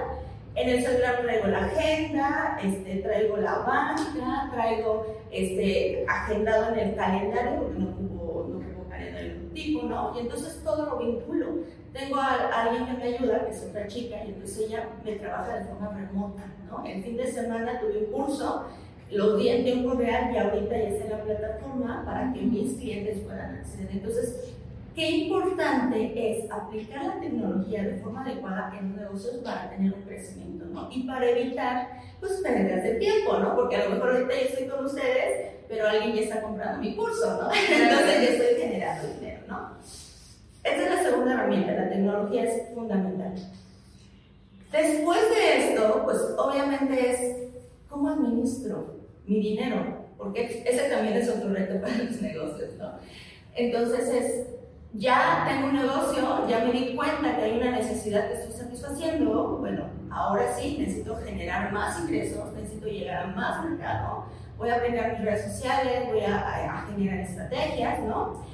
En 0.55 0.69
el 0.69 0.83
celular 0.85 1.23
traigo 1.23 1.47
la 1.47 1.64
agenda, 1.66 2.59
este, 2.62 2.97
traigo 2.97 3.37
la 3.37 3.59
banca, 3.59 4.50
traigo 4.52 5.07
este, 5.31 6.05
agendado 6.09 6.73
en 6.73 6.78
el 6.78 6.97
calendario, 6.97 7.61
porque 7.61 7.78
no 7.78 7.90
ocupo, 7.90 8.47
no 8.49 8.88
calendario 8.88 9.35
de 9.35 9.47
tipo, 9.55 9.87
¿no? 9.87 10.12
Y 10.16 10.21
entonces 10.21 10.61
todo 10.64 10.87
lo 10.87 10.99
vinculo. 10.99 11.47
Tengo 11.93 12.16
a, 12.16 12.62
alguien 12.62 12.87
que 12.87 12.93
me 12.95 13.14
ayuda, 13.14 13.45
que 13.45 13.52
es 13.52 13.64
otra 13.64 13.87
chica, 13.87 14.16
y 14.25 14.31
entonces 14.31 14.66
ella 14.66 14.88
me 15.05 15.16
trabaja 15.16 15.59
de 15.59 15.64
forma 15.66 15.97
remota, 15.97 16.43
¿no? 16.69 16.85
El 16.85 17.02
fin 17.02 17.16
de 17.16 17.26
semana 17.31 17.81
tuve 17.81 17.99
un 17.99 18.12
curso 18.12 18.66
lo 19.11 19.37
di 19.37 19.49
en 19.49 19.64
tiempo 19.64 19.95
real 19.95 20.33
y 20.33 20.38
ahorita 20.38 20.71
ya 20.71 20.88
está 20.88 21.05
en 21.05 21.11
la 21.11 21.25
plataforma 21.25 22.02
para 22.05 22.33
que 22.33 22.43
mis 22.43 22.76
clientes 22.76 23.19
puedan 23.21 23.57
acceder. 23.57 23.88
Entonces, 23.90 24.55
Qué 24.94 25.09
importante 25.09 26.12
es 26.14 26.50
aplicar 26.50 27.04
la 27.04 27.20
tecnología 27.20 27.85
de 27.85 27.99
forma 27.99 28.23
adecuada 28.23 28.76
en 28.76 28.90
los 28.90 29.00
negocios 29.00 29.37
para 29.44 29.70
tener 29.70 29.92
un 29.94 30.02
crecimiento, 30.02 30.64
¿no? 30.66 30.88
Y 30.90 31.04
para 31.04 31.28
evitar, 31.30 31.88
pues, 32.18 32.40
pérdidas 32.42 32.82
de 32.82 32.94
tiempo, 32.94 33.38
¿no? 33.38 33.54
Porque 33.54 33.76
a 33.76 33.85
lo 33.85 33.94
mejor 33.94 34.11
ahorita 34.11 34.35
yo 34.35 34.49
estoy 34.49 34.66
con 34.66 34.85
ustedes, 34.85 35.54
pero 35.68 35.88
alguien 35.88 36.16
ya 36.16 36.23
está 36.23 36.42
comprando 36.42 36.80
mi 36.80 36.97
curso, 36.97 37.40
¿no? 37.40 37.50
Entonces 37.70 38.23
yo 38.23 38.44
estoy 38.44 38.62
generando 38.62 39.09
dinero, 39.14 39.42
¿no? 39.47 39.70
Esta 40.64 40.82
es 40.82 40.90
la 40.90 41.02
segunda 41.02 41.32
herramienta, 41.35 41.73
la 41.73 41.88
tecnología 41.88 42.44
es 42.44 42.75
fundamental. 42.75 43.35
Después 44.73 45.20
de 45.30 45.70
esto, 45.70 46.02
pues 46.04 46.18
obviamente 46.37 47.11
es 47.11 47.37
cómo 47.88 48.09
administro 48.09 49.00
mi 49.25 49.40
dinero, 49.40 50.06
porque 50.18 50.64
ese 50.66 50.90
también 50.90 51.16
es 51.16 51.28
otro 51.28 51.50
reto 51.50 51.80
para 51.80 51.97
los 51.97 52.20
negocios, 52.20 52.70
¿no? 52.76 52.92
Entonces 53.54 54.09
es 54.09 54.60
ya 54.94 55.47
tengo 55.49 55.68
un 55.68 55.76
negocio, 55.76 56.49
ya 56.49 56.64
me 56.64 56.73
di 56.73 56.97
cuenta 56.97 57.37
que 57.37 57.42
hay 57.42 57.59
una 57.59 57.73
necesidad 57.73 58.28
que 58.28 58.35
estoy 58.35 58.52
satisfaciendo, 58.52 59.59
bueno, 59.59 59.85
ahora 60.11 60.52
sí 60.54 60.76
necesito 60.78 61.16
generar 61.16 61.73
más 61.73 62.00
ingresos, 62.00 62.52
necesito 62.54 62.88
llegar 62.88 63.25
a 63.25 63.26
más 63.28 63.64
mercado, 63.64 64.25
voy 64.59 64.68
a 64.70 64.76
aprender 64.76 65.12
mis 65.12 65.25
redes 65.25 65.52
sociales, 65.52 66.09
voy 66.09 66.20
a, 66.20 66.87
generar 66.88 67.20
estrategias, 67.20 68.00
¿no? 68.00 68.44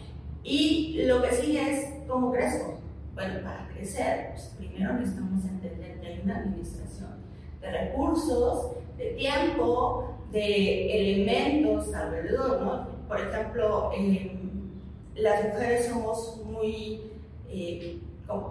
Y 0.44 1.02
lo 1.06 1.22
que 1.22 1.32
sigue 1.32 1.72
es 1.72 1.94
cómo 2.06 2.30
crezco. 2.30 2.78
Bueno, 3.14 3.42
para 3.42 3.66
crecer, 3.68 4.28
pues 4.32 4.54
primero 4.58 4.92
necesitamos 4.92 5.44
entender 5.44 6.00
que 6.00 6.06
hay 6.06 6.20
una 6.22 6.36
administración 6.36 7.16
de 7.60 7.70
recursos, 7.70 8.76
de 8.98 9.06
tiempo, 9.12 10.14
de 10.30 11.00
elementos 11.00 11.92
alrededor, 11.94 12.60
¿no? 12.60 12.88
Por 13.08 13.20
ejemplo, 13.20 13.90
eh, 13.96 14.45
las 15.16 15.44
mujeres 15.44 15.86
somos 15.86 16.40
muy 16.44 17.10
eh, 17.48 17.98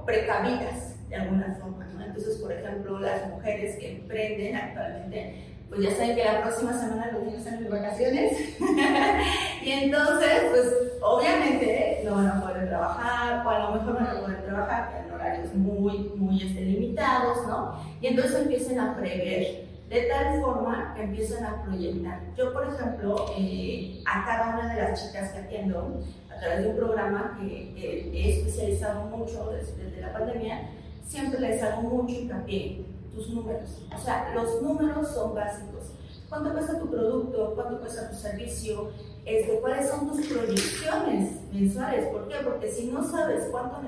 precavidas 0.06 0.96
de 1.10 1.16
alguna 1.16 1.58
forma. 1.60 1.86
Entonces, 2.06 2.38
por 2.38 2.52
ejemplo, 2.52 3.00
las 3.00 3.30
mujeres 3.30 3.78
que 3.78 3.92
emprenden 3.92 4.56
actualmente, 4.56 5.36
pues 5.70 5.82
ya 5.82 5.92
saben 5.92 6.16
que 6.16 6.24
la 6.24 6.42
próxima 6.42 6.74
semana 6.74 7.12
los 7.12 7.24
niños 7.24 7.40
están 7.40 7.64
en 7.64 7.70
vacaciones 7.70 8.40
y 9.64 9.72
entonces, 9.72 10.30
pues 10.50 10.74
obviamente 11.02 12.02
no 12.06 12.16
van 12.16 12.28
a 12.28 12.42
poder 12.42 12.70
trabajar 12.70 13.46
o 13.46 13.50
a 13.50 13.60
lo 13.60 13.72
mejor 13.72 13.96
van 13.96 14.08
a 14.08 14.22
poder 14.22 14.46
trabajar 14.46 15.04
en 15.06 15.14
horarios 15.14 15.54
muy, 15.54 16.12
muy 16.16 16.42
este, 16.42 16.62
limitados, 16.62 17.46
¿no? 17.48 17.80
Y 18.00 18.08
entonces 18.08 18.44
empiezan 18.44 18.80
a 18.80 18.96
prever 18.96 19.66
de 19.90 20.02
tal 20.04 20.42
forma 20.42 20.94
que 20.96 21.04
empiezan 21.04 21.46
a 21.46 21.64
proyectar. 21.64 22.20
Yo, 22.36 22.54
por 22.54 22.68
ejemplo, 22.68 23.34
eh, 23.38 24.02
a 24.06 24.26
cada 24.26 24.56
una 24.56 24.74
de 24.74 24.82
las 24.82 25.06
chicas 25.06 25.32
que 25.32 25.40
atiendo, 25.40 26.02
a 26.36 26.40
través 26.40 26.64
de 26.64 26.70
un 26.70 26.78
programa 26.78 27.38
que, 27.40 27.74
he 28.14 28.38
especializado 28.38 29.06
mucho 29.06 29.52
desde, 29.52 30.02
la 30.02 30.14
pandemia, 30.14 30.70
siempre 31.06 31.40
les 31.40 31.64
hago 31.64 31.82
mucho 31.84 32.14
hincapié 32.14 32.86
tus 33.14 33.30
números. 33.30 33.82
O 33.94 33.98
sea, 33.98 34.34
los 34.36 34.62
números 34.62 35.08
son 35.10 35.34
básicos. 35.34 35.92
¿Cuánto 36.28 36.52
cuesta 36.52 36.80
tu 36.80 36.90
producto? 36.90 37.54
¿Cuánto 37.56 37.80
cuesta 37.80 38.10
tu 38.10 38.16
servicio? 38.16 38.92
Este, 39.26 39.60
¿Cuáles 39.60 39.90
son 39.90 40.08
tus 40.08 40.28
proyecciones 40.28 41.32
mensuales? 41.52 42.06
¿Por 42.08 42.28
qué? 42.28 42.36
Porque 42.44 42.72
si 42.72 42.88
no 42.88 43.04
sabes 43.04 43.46
cuánto, 43.50 43.82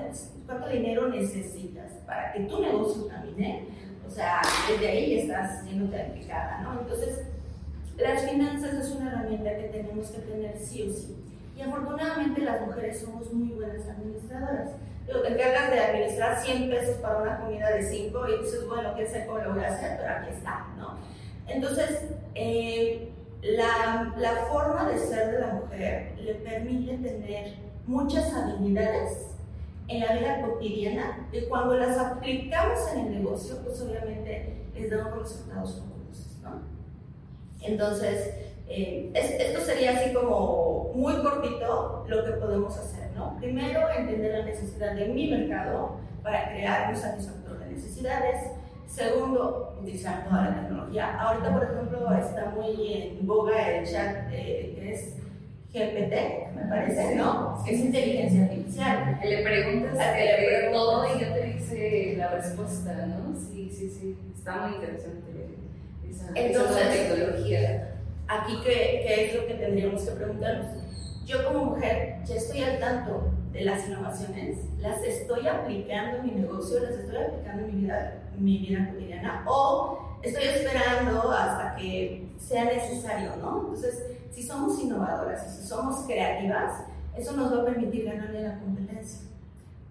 cuánto 0.46 0.68
dinero 0.68 1.08
necesitas 1.08 1.92
para 2.06 2.32
que 2.32 2.40
tu 2.40 2.60
negocio 2.60 3.08
camine, 3.08 3.68
o 4.06 4.10
sea, 4.10 4.40
desde 4.70 4.88
ahí 4.88 5.18
estás 5.18 5.64
siendo 5.64 5.90
calificada, 5.90 6.62
¿no? 6.62 6.80
Entonces, 6.80 7.26
las 7.98 8.22
finanzas 8.22 8.74
es 8.74 8.90
una 8.92 9.10
herramienta 9.10 9.56
que 9.56 9.68
tenemos 9.68 10.08
que 10.08 10.18
tener 10.20 10.56
sí 10.56 10.88
o 10.88 10.92
sí. 10.92 11.17
Y 11.58 11.62
afortunadamente 11.62 12.42
las 12.42 12.60
mujeres 12.60 13.00
somos 13.00 13.32
muy 13.32 13.48
buenas 13.48 13.84
administradoras. 13.88 14.70
Digo, 15.06 15.22
te 15.22 15.32
encargas 15.32 15.70
de 15.72 15.80
administrar 15.80 16.40
100 16.40 16.70
pesos 16.70 16.96
para 16.98 17.18
una 17.18 17.40
comida 17.40 17.70
de 17.70 17.82
5 17.82 18.28
y 18.28 18.42
dices, 18.44 18.68
bueno, 18.68 18.94
qué 18.94 19.06
sé 19.06 19.26
cómo 19.26 19.38
lo 19.40 19.54
voy 19.54 19.64
a 19.64 19.74
hacer, 19.74 19.98
pero 19.98 20.14
aquí 20.14 20.30
está, 20.30 20.68
¿no? 20.76 20.98
Entonces, 21.48 22.02
eh, 22.36 23.10
la, 23.42 24.14
la 24.18 24.32
forma 24.50 24.88
de 24.88 24.98
ser 24.98 25.32
de 25.32 25.40
la 25.40 25.54
mujer 25.54 26.14
le 26.20 26.34
permite 26.34 26.96
tener 26.98 27.54
muchas 27.86 28.32
habilidades 28.32 29.28
en 29.88 30.00
la 30.00 30.12
vida 30.12 30.42
cotidiana 30.42 31.28
y 31.32 31.40
cuando 31.46 31.74
las 31.74 31.98
aplicamos 31.98 32.78
en 32.92 33.06
el 33.06 33.14
negocio, 33.14 33.56
pues 33.64 33.80
obviamente 33.80 34.66
les 34.74 34.90
damos 34.90 35.18
resultados 35.18 35.80
fabulosos, 35.80 36.38
¿no? 36.42 36.62
Entonces, 37.62 38.34
eh, 38.68 39.10
esto 39.14 39.60
sería 39.60 39.96
así 39.98 40.12
como 40.12 40.67
muy 40.98 41.14
cortito 41.22 42.04
lo 42.08 42.24
que 42.24 42.32
podemos 42.32 42.76
hacer, 42.76 43.10
¿no? 43.14 43.36
Primero, 43.38 43.88
entender 43.96 44.40
la 44.40 44.44
necesidad 44.44 44.94
de 44.94 45.06
mi 45.06 45.30
mercado 45.30 45.96
para 46.24 46.48
crear 46.50 46.90
un 46.90 46.96
satisfactor 46.96 47.60
de 47.60 47.66
necesidades. 47.70 48.50
Segundo, 48.88 49.76
utilizar 49.80 50.24
toda 50.28 50.50
la 50.50 50.54
tecnología. 50.60 51.20
Ahorita, 51.20 51.52
por 51.52 51.62
ejemplo, 51.62 52.12
está 52.16 52.46
muy 52.46 52.92
en 52.92 53.26
boga 53.26 53.70
el 53.70 53.86
chat 53.86 54.28
eh, 54.32 54.72
que 54.74 54.92
es 54.92 55.14
GPT, 55.72 56.56
me 56.56 56.68
parece, 56.68 57.14
¿no? 57.14 57.62
Es 57.64 57.78
inteligencia 57.78 58.44
artificial. 58.44 59.20
Le 59.22 59.42
preguntas 59.42 59.98
a 60.00 60.16
que 60.16 60.24
le 60.24 60.70
todo 60.72 61.04
y 61.14 61.20
ya 61.20 61.32
te 61.32 61.42
dice 61.44 62.14
la 62.16 62.28
respuesta, 62.30 63.06
¿no? 63.06 63.38
Sí, 63.38 63.70
sí, 63.70 63.88
sí. 63.88 64.18
Está 64.34 64.66
muy 64.66 64.76
interesante 64.76 65.58
esa, 66.10 66.26
Entonces, 66.34 67.08
tecnología. 67.08 67.87
Aquí, 68.28 68.58
¿qué, 68.62 69.04
¿qué 69.06 69.26
es 69.26 69.34
lo 69.34 69.46
que 69.46 69.54
tendríamos 69.54 70.02
que 70.02 70.10
preguntarnos? 70.10 70.66
Yo 71.24 71.44
como 71.46 71.64
mujer 71.66 72.18
ya 72.24 72.34
estoy 72.34 72.62
al 72.62 72.78
tanto 72.78 73.30
de 73.52 73.62
las 73.62 73.88
innovaciones, 73.88 74.58
las 74.78 75.02
estoy 75.02 75.46
aplicando 75.48 76.18
en 76.18 76.26
mi 76.26 76.30
negocio, 76.42 76.80
las 76.80 76.92
estoy 76.92 77.16
aplicando 77.16 77.64
en 77.64 77.74
mi 77.74 77.82
vida, 77.82 78.22
mi 78.38 78.58
vida 78.58 78.90
cotidiana 78.90 79.44
o 79.46 80.18
estoy 80.22 80.44
esperando 80.44 81.30
hasta 81.30 81.76
que 81.76 82.28
sea 82.38 82.64
necesario, 82.64 83.36
¿no? 83.36 83.60
Entonces, 83.60 84.06
si 84.30 84.42
somos 84.42 84.78
innovadoras 84.78 85.46
y 85.46 85.60
si 85.60 85.66
somos 85.66 86.04
creativas, 86.06 86.84
eso 87.16 87.32
nos 87.32 87.52
va 87.52 87.62
a 87.62 87.64
permitir 87.64 88.04
ganarle 88.04 88.42
la 88.42 88.58
competencia. 88.58 89.20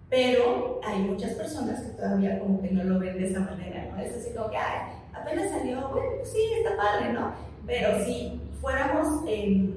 Pero 0.08 0.80
hay 0.84 1.00
muchas 1.00 1.32
personas 1.32 1.82
que 1.82 1.90
todavía 1.90 2.38
como 2.38 2.62
que 2.62 2.70
no 2.70 2.84
lo 2.84 2.98
ven 2.98 3.18
de 3.18 3.30
esa 3.30 3.40
manera, 3.40 3.86
¿no? 3.90 4.00
Es 4.00 4.16
así 4.16 4.34
como 4.34 4.48
que, 4.48 4.56
ay, 4.56 4.92
apenas 5.12 5.50
salió, 5.50 5.88
bueno, 5.88 6.08
pues 6.16 6.30
sí, 6.30 6.40
está 6.56 6.76
padre, 6.76 7.12
¿no? 7.12 7.32
Pero 7.68 8.02
si 8.02 8.40
fuéramos 8.62 9.24
eh, 9.28 9.68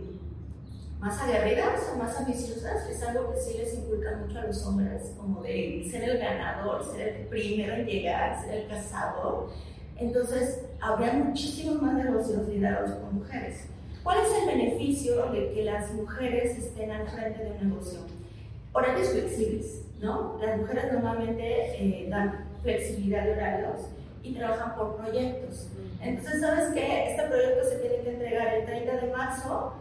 más 1.02 1.22
aguerridas 1.22 1.92
o 1.94 1.98
más 1.98 2.18
ambiciosas, 2.18 2.90
es 2.90 3.04
algo 3.04 3.34
que 3.34 3.42
sí 3.42 3.58
les 3.58 3.74
inculca 3.74 4.16
mucho 4.16 4.40
a 4.40 4.44
los 4.44 4.66
hombres, 4.66 5.12
como 5.18 5.42
de 5.42 5.86
ser 5.92 6.06
el 6.06 6.18
ganador, 6.18 6.86
ser 6.86 7.10
el 7.10 7.28
primero 7.28 7.74
en 7.74 7.86
llegar, 7.86 8.42
ser 8.42 8.62
el 8.62 8.68
cazador. 8.70 9.50
Entonces, 9.98 10.62
habría 10.80 11.12
muchísimos 11.12 11.82
más 11.82 11.96
negocios 11.96 12.48
liderados 12.48 12.92
por 12.92 13.12
mujeres. 13.12 13.66
¿Cuál 14.04 14.20
es 14.20 14.40
el 14.40 14.58
beneficio 14.58 15.30
de 15.30 15.52
que 15.52 15.66
las 15.66 15.92
mujeres 15.94 16.58
estén 16.58 16.92
al 16.92 17.08
frente 17.10 17.44
de 17.44 17.52
un 17.52 17.70
negocio? 17.70 18.00
Horarios 18.72 19.10
flexibles, 19.10 19.84
¿no? 20.00 20.40
Las 20.42 20.58
mujeres 20.58 20.94
normalmente 20.94 21.76
eh, 21.78 22.08
dan 22.10 22.46
flexibilidad 22.64 23.26
de 23.26 23.34
horarios 23.34 23.82
y 24.24 24.34
trabajan 24.34 24.76
por 24.76 24.96
proyectos. 24.96 25.68
Entonces, 26.02 26.42
¿sabes 26.42 26.74
qué? 26.74 27.12
Este 27.12 27.24
proyecto 27.24 27.64
se 27.64 27.76
tiene 27.78 28.04
que 28.04 28.10
entregar 28.14 28.54
el 28.56 28.66
30 28.66 28.98
de 28.98 29.12
marzo, 29.12 29.74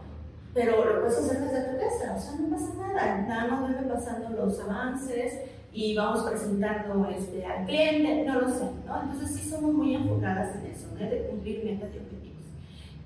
pero 0.53 0.85
lo 0.85 1.01
puedes 1.01 1.17
hacer 1.17 1.39
desde 1.41 1.71
tu 1.71 1.79
casa, 1.79 2.15
o 2.15 2.19
sea, 2.19 2.39
no 2.39 2.49
pasa 2.49 2.73
nada. 2.75 3.17
Nada 3.27 3.47
más 3.47 3.61
vuelven 3.61 3.87
pasando 3.89 4.29
los 4.29 4.59
avances 4.59 5.39
y 5.73 5.95
vamos 5.95 6.29
presentando 6.29 7.09
este, 7.09 7.43
al 7.45 7.65
cliente, 7.65 8.23
no 8.23 8.41
lo 8.41 8.49
sé, 8.49 8.65
¿no? 8.85 9.01
Entonces, 9.01 9.35
sí 9.35 9.49
somos 9.49 9.73
muy 9.73 9.95
enfocadas 9.95 10.55
en 10.57 10.71
eso, 10.71 10.87
¿no? 10.93 10.99
De 10.99 11.27
cumplir 11.27 11.65
metas 11.65 11.89
y 11.95 11.97
objetivos. 11.97 12.45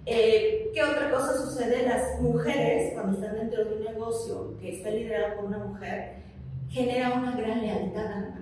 Eh, 0.06 0.72
¿Qué 0.74 0.84
otra 0.84 1.10
cosa 1.10 1.34
sucede? 1.38 1.88
Las 1.88 2.20
mujeres, 2.22 2.94
cuando 2.94 3.14
están 3.14 3.36
dentro 3.36 3.64
de 3.64 3.76
un 3.76 3.84
negocio 3.86 4.58
que 4.60 4.78
está 4.78 4.90
liderado 4.90 5.38
por 5.38 5.46
una 5.46 5.60
mujer, 5.60 6.18
genera 6.70 7.14
una 7.14 7.36
gran 7.36 7.62
lealtad 7.62 8.06
a 8.06 8.10
la 8.10 8.30
marca. 8.30 8.42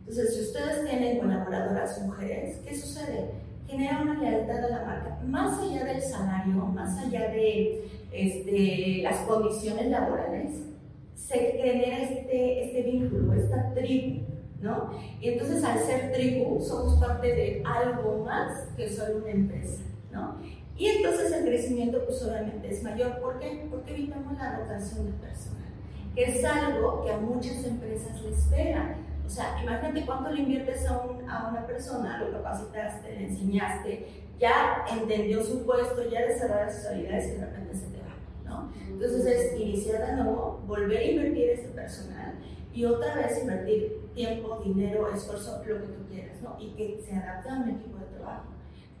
Entonces, 0.00 0.34
si 0.34 0.40
ustedes 0.42 0.84
tienen 0.84 1.18
colaboradoras 1.18 2.02
mujeres, 2.02 2.58
¿qué 2.64 2.76
sucede? 2.76 3.47
Genera 3.68 4.00
una 4.00 4.14
lealtad 4.14 4.64
a 4.64 4.68
la 4.68 4.84
marca, 4.86 5.18
más 5.26 5.60
allá 5.60 5.84
del 5.84 6.00
salario, 6.00 6.54
más 6.54 6.98
allá 6.98 7.28
de 7.28 7.84
este, 8.10 9.02
las 9.02 9.18
condiciones 9.18 9.90
laborales, 9.90 10.68
se 11.14 11.38
genera 11.38 11.98
este, 11.98 12.64
este 12.64 12.82
vínculo, 12.90 13.34
esta 13.34 13.74
tribu, 13.74 14.22
¿no? 14.62 14.90
Y 15.20 15.28
entonces 15.28 15.62
al 15.62 15.78
ser 15.80 16.12
tribu 16.12 16.60
somos 16.62 16.98
parte 16.98 17.26
de 17.26 17.62
algo 17.66 18.24
más 18.24 18.68
que 18.76 18.88
solo 18.88 19.18
una 19.18 19.30
empresa, 19.30 19.82
¿no? 20.10 20.36
Y 20.78 20.86
entonces 20.86 21.32
el 21.32 21.44
crecimiento 21.44 22.04
pues 22.04 22.22
obviamente 22.22 22.70
es 22.70 22.82
mayor. 22.82 23.20
¿Por 23.20 23.40
qué? 23.40 23.66
Porque 23.68 23.92
evitamos 23.92 24.38
la 24.38 24.58
rotación 24.58 25.06
de 25.06 25.12
personal, 25.18 25.72
que 26.14 26.24
es 26.24 26.44
algo 26.44 27.04
que 27.04 27.10
a 27.10 27.18
muchas 27.18 27.64
empresas 27.64 28.22
les 28.22 28.40
pega. 28.44 28.96
O 29.28 29.30
sea, 29.30 29.62
imagínate 29.62 30.06
cuánto 30.06 30.30
le 30.30 30.40
inviertes 30.40 30.86
a, 30.86 30.94
a 30.94 31.48
una 31.50 31.66
persona, 31.66 32.16
lo 32.16 32.32
capacitaste, 32.32 33.14
le 33.14 33.26
enseñaste, 33.26 34.24
ya 34.38 34.86
entendió 34.90 35.44
su 35.44 35.66
puesto, 35.66 36.08
ya 36.08 36.22
desarrolla 36.22 36.72
sus 36.72 36.86
habilidades 36.86 37.28
y 37.28 37.30
de 37.32 37.44
repente 37.44 37.74
se 37.74 37.86
te 37.88 37.98
va, 37.98 38.14
¿no? 38.46 38.72
Entonces 38.88 39.26
es 39.26 39.60
iniciar 39.60 40.06
de 40.06 40.22
nuevo, 40.22 40.62
volver 40.66 40.96
a 40.96 41.04
invertir 41.04 41.50
ese 41.50 41.68
personal 41.68 42.38
y 42.72 42.86
otra 42.86 43.16
vez 43.16 43.38
invertir 43.42 44.10
tiempo, 44.14 44.62
dinero, 44.64 45.12
esfuerzo, 45.12 45.62
lo 45.66 45.78
que 45.82 45.88
tú 45.88 46.06
quieras, 46.08 46.40
¿no? 46.40 46.56
Y 46.58 46.70
que 46.70 46.98
se 47.06 47.14
adapte 47.14 47.50
a 47.50 47.54
un 47.56 47.68
equipo 47.68 47.98
de 47.98 48.06
trabajo. 48.16 48.44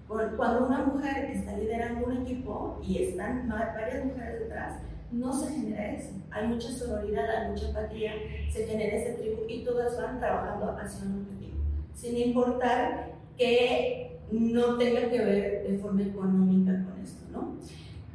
Cuando 0.08 0.66
una 0.66 0.84
mujer 0.84 1.24
está 1.30 1.56
liderando 1.56 2.06
un 2.06 2.18
equipo 2.18 2.78
y 2.82 3.02
están 3.04 3.48
varias 3.48 4.04
mujeres 4.04 4.40
detrás, 4.40 4.74
no 5.10 5.32
se 5.32 5.52
genera 5.52 5.92
eso. 5.92 6.10
Hay 6.30 6.48
mucha 6.48 6.70
sororidad, 6.70 7.28
hay 7.30 7.50
mucha 7.50 7.68
empatía, 7.68 8.12
se 8.52 8.66
genera 8.66 8.96
ese 8.96 9.12
tribu 9.14 9.42
y 9.48 9.64
todas 9.64 9.96
van 9.96 10.18
trabajando 10.18 10.76
hacia 10.78 11.06
un 11.06 11.22
objetivo, 11.22 11.58
sin 11.94 12.16
importar 12.18 13.12
que 13.36 14.18
no 14.30 14.76
tenga 14.76 15.08
que 15.08 15.18
ver 15.18 15.66
de 15.66 15.78
forma 15.78 16.02
económica 16.02 16.84
con 16.84 17.02
esto, 17.02 17.24
¿no? 17.32 17.56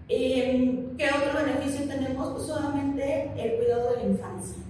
Em, 0.07 0.95
¿Qué 0.95 1.05
otro 1.05 1.43
beneficio 1.43 1.87
tenemos? 1.87 2.33
Pues 2.33 2.45
solamente 2.45 3.31
el 3.35 3.57
cuidado 3.57 3.91
de 3.91 3.97
la 3.97 4.09
infancia. 4.11 4.63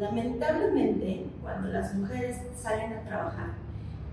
Lamentablemente, 0.00 1.26
cuando 1.42 1.68
las 1.68 1.94
mujeres 1.94 2.38
salen 2.56 2.92
a 2.92 3.02
trabajar 3.02 3.54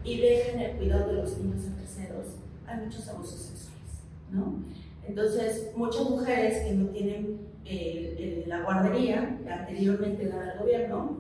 y 0.04 0.20
dejan 0.20 0.60
el 0.60 0.78
cuidado 0.78 1.08
de 1.08 1.14
los 1.14 1.38
niños 1.40 1.66
en 1.66 1.76
terceros, 1.76 2.36
hay 2.68 2.86
muchos 2.86 3.08
abusos 3.08 3.40
sexuales, 3.40 4.04
¿no? 4.32 4.64
Entonces, 5.08 5.72
muchas 5.76 6.10
mujeres 6.10 6.64
que 6.64 6.74
no 6.74 6.88
tienen 6.90 7.40
la 8.46 8.62
guardería 8.62 9.38
anteriormente 9.50 10.28
dada 10.28 10.52
al 10.52 10.60
gobierno, 10.60 11.18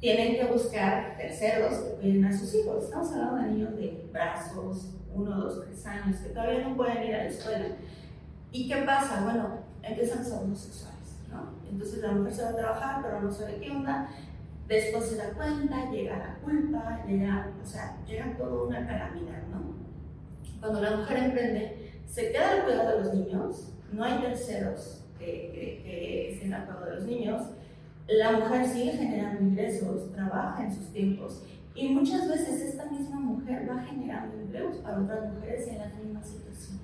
tienen 0.00 0.34
que 0.34 0.52
buscar 0.52 1.16
terceros 1.16 1.74
que 1.74 1.90
cuiden 2.00 2.24
a 2.24 2.36
sus 2.36 2.54
hijos. 2.54 2.84
Estamos 2.84 3.12
hablando 3.12 3.36
de 3.36 3.50
niños 3.50 3.76
de 3.76 4.08
brazos, 4.12 4.90
uno, 5.14 5.36
dos, 5.36 5.64
tres 5.64 5.86
años, 5.86 6.16
que 6.18 6.30
todavía 6.30 6.68
no 6.68 6.76
pueden 6.76 7.04
ir 7.04 7.14
a 7.14 7.18
la 7.18 7.28
escuela. 7.28 7.66
¿Y 8.50 8.68
qué 8.68 8.76
pasa? 8.82 9.22
Bueno, 9.24 9.60
empiezan 9.82 10.24
los 10.24 10.32
abusos 10.32 10.58
sexuales, 10.58 11.16
¿no? 11.30 11.52
Entonces 11.70 12.00
la 12.00 12.12
mujer 12.12 12.34
se 12.34 12.42
va 12.42 12.48
a 12.50 12.56
trabajar, 12.56 13.02
pero 13.02 13.20
no 13.22 13.32
sabe 13.32 13.56
qué 13.56 13.70
onda, 13.70 14.08
después 14.68 15.06
se 15.06 15.16
da 15.16 15.30
cuenta, 15.30 15.90
llega 15.90 16.18
la 16.18 16.34
culpa, 16.44 17.04
llega, 17.06 17.50
o 17.62 17.66
sea, 17.66 17.96
llega 18.06 18.36
toda 18.36 18.64
una 18.64 18.86
calamidad, 18.86 19.42
¿no? 19.50 19.72
Cuando 20.60 20.80
la 20.80 20.96
mujer 20.96 21.16
emprende, 21.16 21.92
se 22.06 22.30
queda 22.30 22.50
al 22.52 22.64
cuidado 22.64 22.98
de 22.98 23.04
los 23.04 23.14
niños, 23.14 23.72
no 23.92 24.04
hay 24.04 24.20
terceros 24.20 25.01
que, 25.24 25.80
que, 25.84 26.32
estén 26.32 26.52
al 26.52 26.64
cuidado 26.66 26.86
de 26.86 26.94
los 26.96 27.04
niños, 27.04 27.42
la 28.08 28.32
mujer 28.32 28.66
sigue 28.66 28.92
generando 28.92 29.42
ingresos, 29.42 30.12
trabaja 30.12 30.64
en 30.64 30.74
sus 30.74 30.92
tiempos 30.92 31.42
y 31.74 31.88
muchas 31.88 32.28
veces 32.28 32.60
esta 32.60 32.84
misma 32.86 33.20
mujer 33.20 33.68
va 33.68 33.82
generando 33.84 34.38
empleos 34.38 34.76
para 34.78 35.00
otras 35.00 35.32
mujeres 35.32 35.68
en 35.68 35.78
las 35.78 35.94
mismas 35.94 36.28
situaciones. 36.28 36.82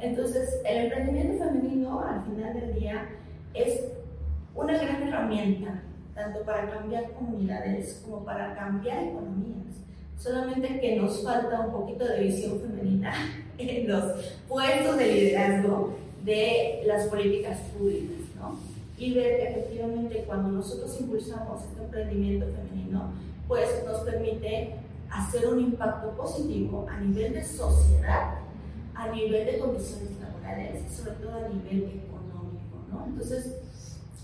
Entonces, 0.00 0.60
el 0.64 0.86
emprendimiento 0.86 1.44
femenino 1.44 2.00
al 2.00 2.22
final 2.24 2.54
del 2.54 2.74
día 2.74 3.08
es 3.54 3.80
una 4.54 4.76
gran 4.76 5.02
herramienta, 5.02 5.82
tanto 6.14 6.42
para 6.42 6.68
cambiar 6.70 7.12
comunidades 7.12 8.02
como 8.04 8.24
para 8.24 8.54
cambiar 8.54 9.04
economías. 9.04 9.56
Solamente 10.18 10.80
que 10.80 10.96
nos 10.96 11.22
falta 11.22 11.60
un 11.60 11.72
poquito 11.72 12.06
de 12.06 12.20
visión 12.20 12.58
femenina 12.60 13.12
en 13.58 13.88
los 13.88 14.34
puestos 14.48 14.96
de 14.96 15.12
liderazgo 15.12 15.94
de 16.26 16.82
las 16.84 17.06
políticas 17.06 17.58
públicas, 17.78 18.18
¿no? 18.36 18.58
Y 18.98 19.14
ver 19.14 19.38
que 19.38 19.48
efectivamente 19.48 20.24
cuando 20.26 20.50
nosotros 20.50 21.00
impulsamos 21.00 21.62
este 21.62 21.84
emprendimiento 21.84 22.46
femenino, 22.46 23.12
pues 23.46 23.68
nos 23.86 24.00
permite 24.00 24.74
hacer 25.10 25.46
un 25.46 25.60
impacto 25.60 26.10
positivo 26.10 26.86
a 26.90 26.98
nivel 26.98 27.32
de 27.32 27.44
sociedad, 27.44 28.38
a 28.94 29.08
nivel 29.08 29.46
de 29.46 29.58
condiciones 29.58 30.10
laborales 30.20 30.82
y 30.84 30.94
sobre 30.94 31.12
todo 31.12 31.34
a 31.36 31.48
nivel 31.48 32.02
económico, 32.04 32.84
¿no? 32.90 33.06
Entonces, 33.06 33.58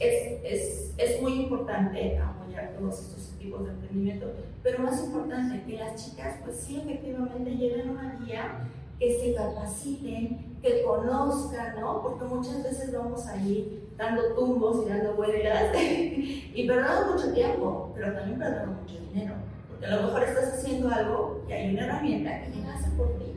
es, 0.01 0.43
es, 0.43 0.95
es, 0.97 1.23
muy 1.23 1.35
importante 1.35 2.19
apoyar 2.19 2.75
todos 2.77 2.99
estos 2.99 3.39
tipos 3.39 3.65
de 3.65 3.71
emprendimiento, 3.71 4.33
pero 4.63 4.81
más 4.81 5.05
importante 5.05 5.63
que 5.65 5.79
las 5.79 6.05
chicas 6.05 6.39
pues 6.43 6.57
sí 6.57 6.81
efectivamente 6.81 7.55
lleven 7.55 7.91
una 7.91 8.19
guía, 8.25 8.67
que 8.99 9.19
se 9.19 9.35
capaciten, 9.35 10.59
que 10.63 10.83
conozcan, 10.83 11.81
¿no? 11.81 12.03
Porque 12.03 12.25
muchas 12.25 12.63
veces 12.63 12.93
vamos 12.93 13.27
ahí 13.27 13.89
dando 13.97 14.35
tumbos 14.35 14.87
y 14.87 14.89
dando 14.89 15.15
vueltas 15.15 15.75
y 15.77 16.67
perdemos 16.67 17.15
mucho 17.15 17.33
tiempo, 17.33 17.93
pero 17.95 18.13
también 18.13 18.39
perdemos 18.39 18.81
mucho 18.83 19.01
dinero, 19.01 19.35
porque 19.69 19.87
a 19.87 19.97
lo 19.97 20.03
mejor 20.03 20.23
estás 20.23 20.55
haciendo 20.55 20.89
algo 20.89 21.43
y 21.49 21.53
hay 21.53 21.75
una 21.75 21.87
herramienta 21.87 22.43
que 22.43 22.51
llega 22.51 22.75
a 22.75 22.97
por 22.97 23.19
ti, 23.19 23.35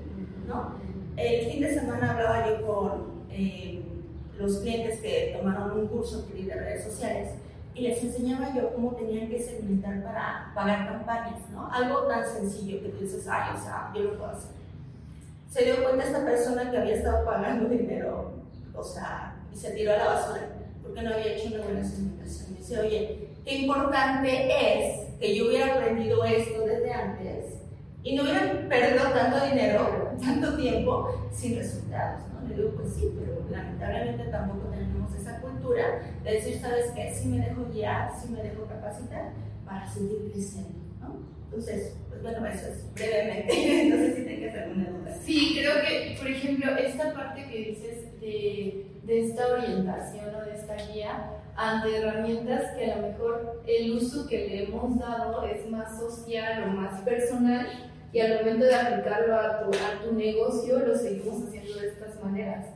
¿no? 0.48 0.76
El 1.18 1.52
fin 1.52 1.62
de 1.62 1.74
semana 1.74 2.12
hablaba 2.12 2.50
yo 2.50 2.66
con... 2.66 3.26
Eh, 3.30 3.82
los 4.38 4.60
clientes 4.60 5.00
que 5.00 5.36
tomaron 5.38 5.80
un 5.80 5.88
curso 5.88 6.24
de 6.24 6.54
redes 6.54 6.84
sociales 6.84 7.32
y 7.74 7.82
les 7.82 8.04
enseñaba 8.04 8.54
yo 8.54 8.74
cómo 8.74 8.96
tenían 8.96 9.30
que 9.30 9.40
segmentar 9.40 10.04
para 10.04 10.52
pagar 10.54 10.88
campañas, 10.88 11.50
¿no? 11.52 11.70
Algo 11.72 12.04
tan 12.04 12.26
sencillo 12.26 12.82
que 12.82 12.90
tú 12.90 13.04
dices, 13.04 13.28
ay, 13.28 13.56
o 13.56 13.62
sea, 13.62 13.92
yo 13.94 14.04
lo 14.04 14.18
puedo 14.18 14.32
hacer. 14.32 14.52
Se 15.50 15.64
dio 15.64 15.84
cuenta 15.84 16.04
esta 16.04 16.25
persona 16.25 16.70
que 16.70 16.78
había 16.78 16.96
estado 16.96 17.25
pagando 17.25 17.70
dinero, 17.70 18.34
o 18.74 18.84
sea, 18.84 19.36
y 19.54 19.56
se 19.56 19.72
tiró 19.72 19.94
a 19.94 19.98
la 19.98 20.06
basura 20.06 20.56
porque 20.86 21.02
no 21.02 21.14
había 21.14 21.34
hecho 21.34 21.48
una 21.54 21.64
buena 21.64 21.84
segmentación. 21.84 22.56
Dice, 22.58 22.80
oye, 22.80 23.30
qué 23.44 23.56
importante 23.56 24.30
es 24.50 25.18
que 25.20 25.36
yo 25.36 25.48
hubiera 25.48 25.75
aprendido 25.75 26.24
esto 26.24 26.62
desde 26.62 26.92
antes 26.92 27.56
y 28.04 28.16
no 28.16 28.24
hubiera 28.24 28.70
perdido 28.70 29.10
tanto 29.10 29.46
dinero, 29.46 30.12
tanto 30.24 30.56
tiempo 30.56 31.28
sin 31.32 31.58
resultados, 31.58 32.22
¿no? 32.32 32.48
Le 32.48 32.56
digo, 32.56 32.72
pues 32.75 32.94
sí, 32.94 33.12
pero 33.18 33.44
lamentablemente 33.50 34.25
tampoco 34.25 34.68
tenemos 34.68 35.14
esa 35.16 35.42
cultura 35.42 36.02
de 36.24 36.32
decir, 36.32 36.60
¿sabes 36.60 36.92
qué? 36.92 37.14
Si 37.14 37.28
me 37.30 37.40
dejo 37.40 37.66
guiar, 37.74 38.12
si 38.16 38.30
me 38.30 38.44
dejo 38.44 38.66
capacitar 38.66 39.32
para 39.66 39.92
seguir 39.92 40.32
creciendo. 40.32 40.85
Entonces, 41.46 41.96
pues 42.10 42.22
bueno, 42.22 42.46
eso 42.48 42.68
es 42.68 42.94
brevemente. 42.94 43.86
no 43.90 43.96
sé 43.98 44.16
si 44.16 44.24
tengas 44.24 44.55
alguna 44.55 44.90
duda. 44.90 45.18
Sí, 45.24 45.58
creo 45.60 45.75
que, 45.81 46.16
por 46.18 46.27
ejemplo, 46.27 46.75
esta 46.77 47.14
parte 47.14 47.48
que 47.50 47.58
dices 47.58 48.20
de, 48.20 48.86
de 49.03 49.25
esta 49.25 49.48
orientación 49.48 50.36
o 50.36 50.42
de 50.42 50.55
esta 50.55 50.75
guía 50.75 51.31
ante 51.55 51.98
herramientas 51.98 52.72
que 52.77 52.92
a 52.92 52.98
lo 52.98 53.08
mejor 53.08 53.64
el 53.66 53.92
uso 53.94 54.27
que 54.27 54.48
le 54.48 54.64
hemos 54.64 55.00
dado 55.00 55.46
es 55.46 55.70
más 55.70 55.98
social 55.98 56.64
o 56.64 56.68
más 56.68 57.01
personal 57.01 57.68
y 58.12 58.20
al 58.20 58.40
momento 58.40 58.66
de 58.66 58.75
aplicarlo 58.75 59.36
a 59.36 59.60
tu, 59.60 59.70
a 59.70 60.03
tu 60.03 60.16
negocio 60.16 60.79
lo 60.79 60.96
seguimos 60.96 61.44
haciendo 61.44 61.79
de 61.79 61.88
estas 61.88 62.22
maneras. 62.24 62.68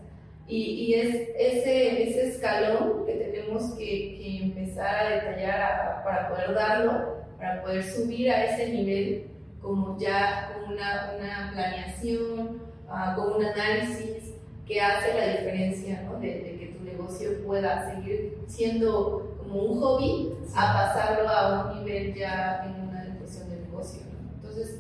Y, 0.48 0.64
y 0.64 0.94
es 0.96 1.16
ese, 1.38 2.10
ese 2.10 2.30
escalón 2.30 3.06
que 3.06 3.14
tenemos 3.14 3.74
que, 3.76 3.86
que 3.86 4.44
empezar 4.44 5.06
a 5.06 5.10
detallar 5.16 6.04
para 6.04 6.30
poder 6.30 6.54
darlo, 6.54 7.19
para 7.40 7.62
poder 7.62 7.84
subir 7.84 8.30
a 8.32 8.46
ese 8.46 8.74
nivel 8.74 9.28
como 9.62 9.98
ya 9.98 10.52
con 10.54 10.74
una, 10.74 11.14
una 11.18 11.52
planeación, 11.54 12.62
uh, 12.88 13.16
con 13.16 13.38
un 13.38 13.46
análisis 13.46 14.34
que 14.68 14.82
hace 14.82 15.14
la 15.14 15.40
diferencia 15.40 16.02
¿no? 16.04 16.20
de, 16.20 16.28
de, 16.28 16.58
que 16.60 16.76
tu 16.78 16.84
negocio 16.84 17.44
pueda 17.46 17.96
seguir 17.96 18.38
siendo 18.48 19.36
como 19.40 19.64
un 19.64 19.80
hobby 19.80 20.34
a 20.56 20.74
pasarlo 20.74 21.28
a 21.30 21.72
un 21.72 21.84
nivel 21.84 22.14
ya 22.14 22.64
en 22.66 22.90
una 22.90 23.18
cuestión 23.18 23.50
de 23.50 23.62
negocio. 23.62 24.02
¿no? 24.12 24.36
Entonces, 24.36 24.80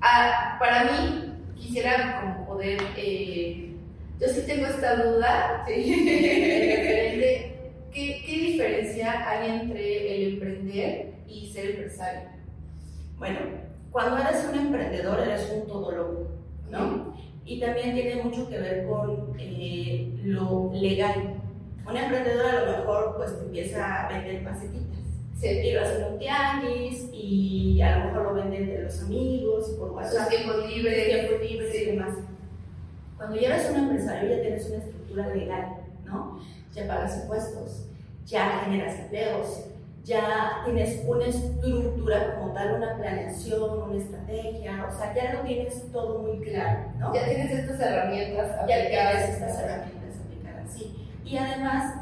Ah, 0.00 0.56
para 0.60 0.84
mí, 0.84 1.34
quisiera 1.56 2.20
como 2.20 2.46
poder, 2.46 2.78
eh, 2.96 3.72
yo 4.20 4.28
sí 4.28 4.42
tengo 4.46 4.66
esta 4.66 4.94
duda, 4.96 5.64
¿sí? 5.66 5.74
¿qué, 7.92 8.22
¿qué 8.24 8.32
diferencia 8.32 9.28
hay 9.28 9.60
entre 9.60 10.14
el 10.14 10.32
emprender 10.34 11.07
y 11.28 11.52
ser 11.52 11.70
empresario? 11.70 12.30
Bueno, 13.18 13.38
cuando 13.90 14.18
eres 14.18 14.44
un 14.48 14.58
emprendedor 14.58 15.20
eres 15.20 15.50
un 15.54 15.66
todólogo, 15.66 16.28
¿no? 16.70 17.14
Y 17.44 17.60
también 17.60 17.94
tiene 17.94 18.22
mucho 18.22 18.48
que 18.48 18.58
ver 18.58 18.86
con 18.86 19.34
eh, 19.38 20.12
lo 20.24 20.70
legal. 20.72 21.34
Un 21.86 21.96
emprendedor 21.96 22.46
a 22.46 22.64
lo 22.64 22.78
mejor 22.78 23.16
pues 23.16 23.32
empieza 23.42 24.06
a 24.06 24.12
vender 24.12 24.42
macetitas 24.42 24.98
se 25.38 25.60
tira 25.62 25.82
a 25.82 25.84
hacer 25.84 26.12
un 26.12 26.18
tianguis 26.18 27.08
y 27.12 27.80
a 27.80 27.98
lo 27.98 28.04
mejor 28.06 28.22
lo 28.24 28.34
venden 28.34 28.62
entre 28.64 28.82
los 28.82 29.02
amigos, 29.02 29.68
por 29.78 29.92
WhatsApp. 29.92 30.28
Tiempo 30.28 30.54
libre, 30.66 31.04
tiempo 31.04 31.42
libre 31.42 31.82
y 31.82 31.84
demás. 31.86 32.14
Cuando 33.16 33.36
ya 33.36 33.54
eres 33.54 33.70
un 33.70 33.76
empresario 33.76 34.36
ya 34.36 34.42
tienes 34.42 34.66
una 34.66 34.78
estructura 34.78 35.28
legal, 35.28 35.76
¿no? 36.04 36.40
Ya 36.74 36.88
pagas 36.88 37.22
impuestos, 37.22 37.86
ya 38.26 38.62
generas 38.64 38.98
empleos, 38.98 39.64
ya 40.08 40.62
tienes 40.64 41.04
una 41.06 41.26
estructura 41.26 42.36
como 42.36 42.54
tal, 42.54 42.76
una 42.76 42.96
planeación, 42.96 43.82
una 43.82 43.96
estrategia, 43.96 44.88
o 44.88 44.96
sea, 44.96 45.14
ya 45.14 45.34
lo 45.34 45.40
tienes 45.42 45.92
todo 45.92 46.20
muy 46.20 46.40
claro, 46.40 46.92
¿no? 46.98 47.14
Ya 47.14 47.26
tienes 47.26 47.52
estas 47.52 47.78
herramientas 47.78 48.50
aplicadas. 48.58 48.68
Ya 48.68 48.88
tienes 48.88 49.28
estas 49.28 49.58
herramientas 49.60 50.20
aplicadas, 50.24 50.72
sí. 50.72 50.96
Y 51.26 51.36
además, 51.36 51.94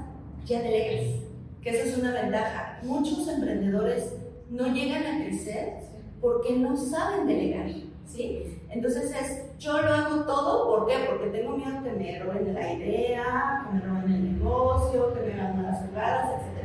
ya 0.44 0.62
delegas 0.62 1.20
que 1.60 1.70
esa 1.70 1.88
es 1.88 1.98
una 1.98 2.12
ventaja. 2.12 2.78
Muchos 2.84 3.26
emprendedores 3.26 4.14
no 4.50 4.68
llegan 4.68 5.02
a 5.02 5.24
crecer 5.24 5.72
porque 6.20 6.56
no 6.56 6.76
saben 6.76 7.26
delegar, 7.26 7.68
¿sí? 8.06 8.60
Entonces 8.70 9.10
es, 9.10 9.58
yo 9.58 9.82
lo 9.82 9.92
hago 9.92 10.22
todo, 10.22 10.68
¿por 10.68 10.86
qué? 10.86 10.94
Porque 11.08 11.26
tengo 11.30 11.56
miedo 11.56 11.82
que 11.82 11.90
me 11.90 12.20
roben 12.20 12.54
la 12.54 12.72
idea, 12.72 13.66
que 13.66 13.74
me 13.74 13.80
roben 13.80 14.12
el 14.12 14.38
negocio, 14.38 15.12
que 15.12 15.20
me 15.22 15.32
hagan 15.32 15.56
malas 15.56 15.84
jugadas, 15.88 16.42
¿no? 16.42 16.55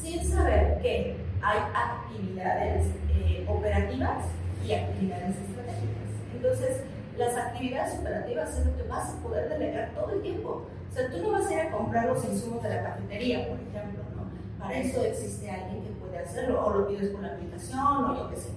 Sin 0.00 0.24
saber 0.24 0.80
que 0.80 1.16
hay 1.42 1.58
actividades 1.74 2.86
eh, 3.10 3.46
operativas 3.48 4.24
y 4.66 4.72
actividades 4.72 5.36
estratégicas. 5.36 6.08
Entonces, 6.34 6.82
las 7.16 7.36
actividades 7.36 7.98
operativas 7.98 8.58
es 8.58 8.66
lo 8.66 8.76
que 8.76 8.82
vas 8.84 9.14
a 9.14 9.22
poder 9.22 9.48
delegar 9.48 9.92
todo 9.94 10.12
el 10.12 10.22
tiempo. 10.22 10.66
O 10.88 10.94
sea, 10.94 11.10
tú 11.10 11.18
no 11.18 11.32
vas 11.32 11.48
a 11.48 11.54
ir 11.54 11.60
a 11.60 11.70
comprar 11.70 12.06
los 12.06 12.24
insumos 12.24 12.62
de 12.62 12.68
la 12.70 12.82
cafetería, 12.82 13.48
por 13.48 13.58
ejemplo, 13.58 14.04
¿no? 14.16 14.58
Para 14.58 14.78
eso 14.78 15.04
existe 15.04 15.50
alguien 15.50 15.82
que 15.82 15.90
puede 15.90 16.18
hacerlo, 16.18 16.64
o 16.64 16.72
lo 16.72 16.88
pides 16.88 17.10
por 17.10 17.22
la 17.22 17.34
aplicación, 17.34 18.04
o 18.04 18.16
yo 18.16 18.30
qué 18.30 18.36
sé. 18.36 18.50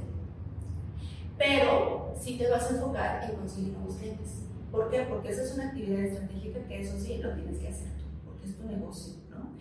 Pero 1.37 2.13
sí 2.19 2.37
te 2.37 2.49
vas 2.49 2.69
a 2.69 2.75
enfocar 2.75 3.23
en 3.23 3.35
conseguir 3.35 3.73
nuevos 3.73 3.95
clientes. 3.95 4.43
¿Por 4.71 4.89
qué? 4.89 5.01
Porque 5.09 5.29
esa 5.29 5.43
es 5.43 5.55
una 5.55 5.67
actividad 5.67 6.01
estratégica 6.01 6.59
que 6.67 6.81
eso 6.81 6.97
sí 6.97 7.17
lo 7.17 7.33
tienes 7.33 7.57
que 7.57 7.67
hacer 7.67 7.89
tú, 7.97 8.05
porque 8.25 8.47
es 8.47 8.55
tu 8.55 8.65
negocio, 8.65 9.13
¿no? 9.29 9.51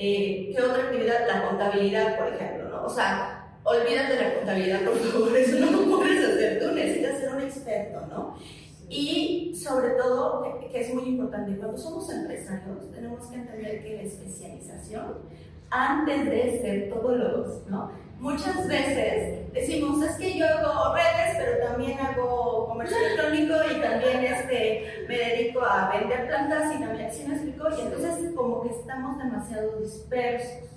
Eh, 0.00 0.52
¿Qué 0.54 0.62
otra 0.62 0.84
actividad? 0.84 1.26
La 1.26 1.48
contabilidad, 1.48 2.16
por 2.16 2.28
ejemplo, 2.28 2.68
¿no? 2.68 2.84
O 2.84 2.88
sea, 2.88 3.58
olvídate 3.64 4.14
de 4.14 4.22
la 4.22 4.34
contabilidad, 4.36 4.84
por 4.84 4.96
favor, 4.96 5.36
eso 5.36 5.58
no 5.58 5.70
lo 5.72 5.96
puedes 5.96 6.24
hacer 6.24 6.60
tú, 6.60 6.72
necesitas 6.72 7.18
ser 7.18 7.34
un 7.34 7.40
experto, 7.40 8.06
¿no? 8.06 8.36
Y 8.88 9.52
sobre 9.56 9.90
todo, 9.90 10.42
que 10.70 10.80
es 10.80 10.94
muy 10.94 11.04
importante, 11.04 11.58
cuando 11.58 11.76
somos 11.76 12.08
empresarios 12.10 12.90
tenemos 12.92 13.26
que 13.26 13.36
entender 13.36 13.82
que 13.82 13.96
la 13.96 14.02
especialización, 14.02 15.18
antes 15.70 16.24
de 16.26 16.60
ser 16.60 16.90
todólogos, 16.90 17.66
¿no? 17.68 17.90
Muchas 18.18 18.66
veces 18.66 19.52
decimos, 19.52 20.02
es 20.02 20.16
que 20.16 20.38
yo 20.38 20.46
hago 20.46 20.94
redes, 20.94 21.36
pero 21.38 21.68
también 21.68 21.98
hago 22.00 22.66
comercio 22.66 22.96
electrónico 22.96 23.54
y 23.70 23.80
también 23.80 24.24
este, 24.24 25.04
me 25.08 25.16
dedico 25.16 25.60
a 25.60 25.96
vender 25.96 26.26
plantas 26.26 26.74
y 26.74 26.80
también, 26.80 27.12
¿sí 27.12 27.24
me 27.26 27.34
explico? 27.34 27.68
Y 27.76 27.80
entonces 27.82 28.34
como 28.34 28.62
que 28.62 28.70
estamos 28.70 29.18
demasiado 29.18 29.78
dispersos. 29.80 30.68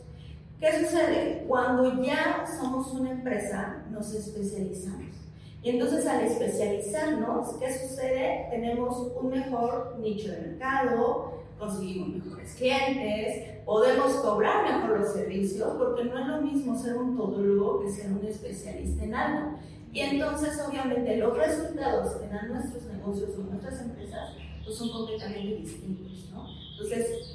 ¿Qué 0.59 0.71
sucede? 0.79 1.43
Cuando 1.47 2.03
ya 2.03 2.45
somos 2.59 2.91
una 2.93 3.09
empresa, 3.11 3.83
nos 3.89 4.13
especializamos. 4.13 5.15
Y 5.63 5.71
entonces 5.71 6.05
al 6.05 6.21
especializarnos, 6.21 7.55
¿qué 7.59 7.73
sucede? 7.73 8.47
Tenemos 8.51 9.11
un 9.19 9.29
mejor 9.29 9.97
nicho 9.99 10.31
de 10.31 10.41
mercado, 10.41 11.41
conseguimos 11.57 12.09
mejores 12.09 12.53
clientes, 12.53 13.50
podemos 13.65 14.13
cobrar 14.15 14.63
mejor 14.63 14.99
los 14.99 15.13
servicios, 15.13 15.73
porque 15.77 16.05
no 16.05 16.19
es 16.19 16.27
lo 16.27 16.41
mismo 16.41 16.77
ser 16.77 16.97
un 16.97 17.15
todólogo 17.15 17.81
que 17.81 17.91
ser 17.91 18.11
un 18.11 18.25
especialista 18.25 19.03
en 19.03 19.15
algo. 19.15 19.57
Y 19.91 19.99
entonces, 19.99 20.59
obviamente, 20.67 21.17
los 21.17 21.37
resultados 21.37 22.15
que 22.15 22.27
dan 22.27 22.53
nuestros 22.53 22.83
negocios 22.85 23.31
o 23.37 23.43
nuestras 23.43 23.81
empresas 23.81 24.31
pues 24.63 24.77
son 24.77 24.89
completamente 24.89 25.55
distintos, 25.55 26.29
¿no? 26.31 26.47
Entonces, 26.71 27.31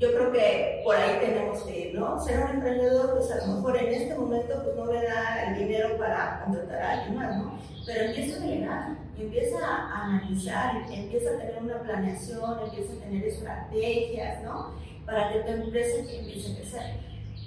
yo 0.00 0.12
creo 0.12 0.32
que 0.32 0.80
por 0.82 0.96
ahí 0.96 1.20
tenemos 1.20 1.62
que 1.62 1.92
¿no? 1.94 2.18
Ser 2.18 2.42
un 2.44 2.50
emprendedor, 2.52 3.18
pues 3.18 3.30
a 3.30 3.46
lo 3.46 3.54
mejor 3.54 3.76
en 3.76 3.94
este 3.94 4.14
momento 4.14 4.62
pues 4.64 4.76
no 4.76 4.86
le 4.86 5.02
da 5.02 5.44
el 5.44 5.58
dinero 5.58 5.98
para 5.98 6.42
contratar 6.44 6.82
a 6.82 6.92
alguien 6.92 7.16
más, 7.16 7.36
¿no? 7.36 7.58
Pero 7.84 8.04
empieza 8.06 8.36
a 8.36 8.46
delegar, 8.46 8.96
empieza 9.18 9.58
a 9.66 10.04
analizar, 10.04 10.76
empieza 10.90 11.30
a 11.30 11.38
tener 11.38 11.62
una 11.62 11.80
planeación, 11.80 12.60
empieza 12.64 12.92
a 12.94 12.96
tener 12.96 13.24
estrategias, 13.24 14.42
¿no? 14.42 14.70
Para 15.10 15.32
que 15.32 15.40
tu 15.40 15.62
empresa 15.62 15.98
empiece 15.98 16.52
a 16.52 16.56
crecer. 16.56 16.82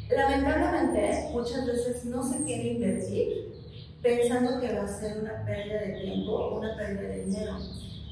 Lamentablemente, 0.10 1.30
muchas 1.32 1.66
veces 1.66 2.06
no 2.06 2.22
se 2.22 2.44
quiere 2.44 2.74
invertir 2.74 3.54
pensando 4.02 4.60
que 4.60 4.74
va 4.74 4.84
a 4.84 4.88
ser 4.88 5.20
una 5.20 5.46
pérdida 5.46 5.80
de 5.80 6.02
tiempo 6.02 6.32
o 6.34 6.60
una 6.60 6.76
pérdida 6.76 7.08
de 7.08 7.24
dinero 7.24 7.58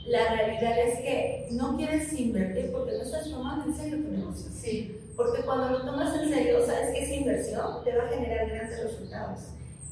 la 0.06 0.34
realidad 0.34 0.80
es 0.80 1.00
que 1.00 1.48
no 1.52 1.78
quieres 1.78 2.12
invertir 2.14 2.72
porque 2.72 2.94
no 2.94 3.04
estás 3.04 3.30
tomando 3.30 3.66
en 3.66 3.76
serio 3.76 3.98
tu 3.98 4.12
negocio. 4.12 4.52
Sí. 4.52 4.98
Porque 5.16 5.44
cuando 5.44 5.70
lo 5.70 5.86
tomas 5.86 6.16
en 6.16 6.30
serio, 6.30 6.66
sabes 6.66 6.92
que 6.92 7.04
esa 7.04 7.14
inversión 7.14 7.84
te 7.84 7.96
va 7.96 8.06
a 8.06 8.10
generar 8.10 8.50
grandes 8.50 8.84
resultados. 8.84 9.40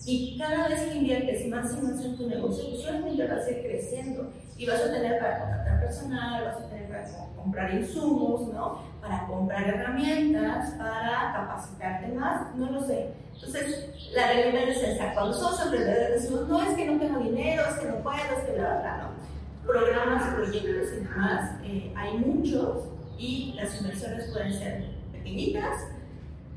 Y 0.05 0.37
cada 0.37 0.67
vez 0.67 0.81
que 0.81 0.97
inviertes 0.97 1.47
más 1.49 1.77
y 1.77 1.81
más 1.81 2.03
en 2.03 2.17
tu 2.17 2.27
negocio, 2.27 2.69
pues 2.69 2.81
solamente 2.81 3.27
vas 3.27 3.45
a 3.45 3.51
ir 3.51 3.61
creciendo. 3.61 4.31
Y 4.59 4.65
vas 4.67 4.81
a 4.81 4.91
tener 4.91 5.19
para 5.19 5.39
contratar 5.39 5.79
personal, 5.79 6.43
vas 6.43 6.57
a 6.57 6.67
tener 6.67 6.89
para 6.89 7.07
comprar 7.35 7.73
insumos, 7.73 8.53
¿no? 8.53 8.83
Para 9.01 9.25
comprar 9.25 9.67
herramientas, 9.67 10.71
para 10.71 11.31
capacitarte 11.33 12.09
más, 12.09 12.53
no 12.55 12.69
lo 12.69 12.83
sé. 12.83 13.13
Entonces, 13.33 13.89
la 14.13 14.27
realidad 14.27 14.63
es 14.67 14.83
esa. 14.83 15.13
Cuando 15.13 15.33
somos 15.33 15.61
emprendedores 15.61 16.21
decimos, 16.21 16.47
no 16.49 16.61
es 16.61 16.75
que 16.75 16.85
no 16.85 16.99
tengo 16.99 17.19
dinero, 17.19 17.63
es 17.69 17.79
que 17.79 17.87
no 17.87 17.95
puedo, 18.03 18.17
es 18.17 18.43
que 18.43 18.51
bla, 18.51 18.79
bla, 18.81 18.97
no 18.97 19.29
programas, 19.65 20.33
proyectos 20.33 20.93
y 20.93 20.95
demás, 20.95 21.51
eh, 21.63 21.93
hay 21.95 22.17
muchos 22.17 22.85
y 23.17 23.53
las 23.55 23.79
inversiones 23.79 24.31
pueden 24.31 24.51
ser 24.51 24.85
pequeñitas 25.11 25.85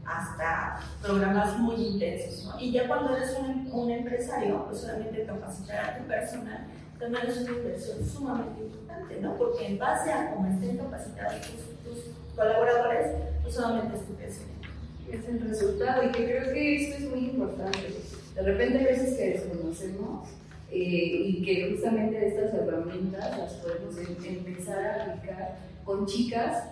hasta 0.04 0.80
programas 1.02 1.58
muy 1.58 1.74
intensos. 1.74 2.46
¿no? 2.46 2.58
Y 2.58 2.72
ya 2.72 2.88
cuando 2.88 3.16
eres 3.16 3.36
un, 3.38 3.68
un, 3.70 3.90
empresario, 3.90 4.64
pues 4.66 4.80
solamente 4.80 5.24
capacitar 5.26 5.84
a 5.84 5.98
tu 5.98 6.04
personal 6.04 6.66
también 7.02 7.26
es 7.26 7.36
una 7.38 7.50
inversión 7.50 8.08
sumamente 8.08 8.62
importante, 8.62 9.20
¿no? 9.20 9.36
porque 9.36 9.66
en 9.66 9.78
base 9.78 10.12
a 10.12 10.30
cómo 10.30 10.46
estén 10.46 10.76
capacitados 10.76 11.40
tus, 11.42 11.94
tus 11.94 12.04
colaboradores, 12.36 13.08
pues 13.42 13.54
solamente 13.54 13.96
es 13.96 14.06
tu 14.06 14.14
crecimiento. 14.14 14.68
Es 15.10 15.28
el 15.28 15.40
resultado 15.40 16.04
y 16.04 16.12
que 16.12 16.24
creo 16.24 16.52
que 16.54 16.76
esto 16.76 17.02
es 17.02 17.10
muy 17.10 17.30
importante. 17.30 17.78
De 18.36 18.42
repente 18.42 18.78
hay 18.78 18.84
veces 18.84 19.16
que 19.16 19.30
desconocemos 19.30 20.28
eh, 20.70 20.78
y 20.78 21.42
que 21.42 21.70
justamente 21.72 22.28
estas 22.28 22.54
herramientas 22.54 23.36
las 23.36 23.52
podemos 23.54 23.98
em, 23.98 24.36
empezar 24.36 24.78
a 24.78 25.04
aplicar 25.04 25.58
con 25.84 26.06
chicas 26.06 26.68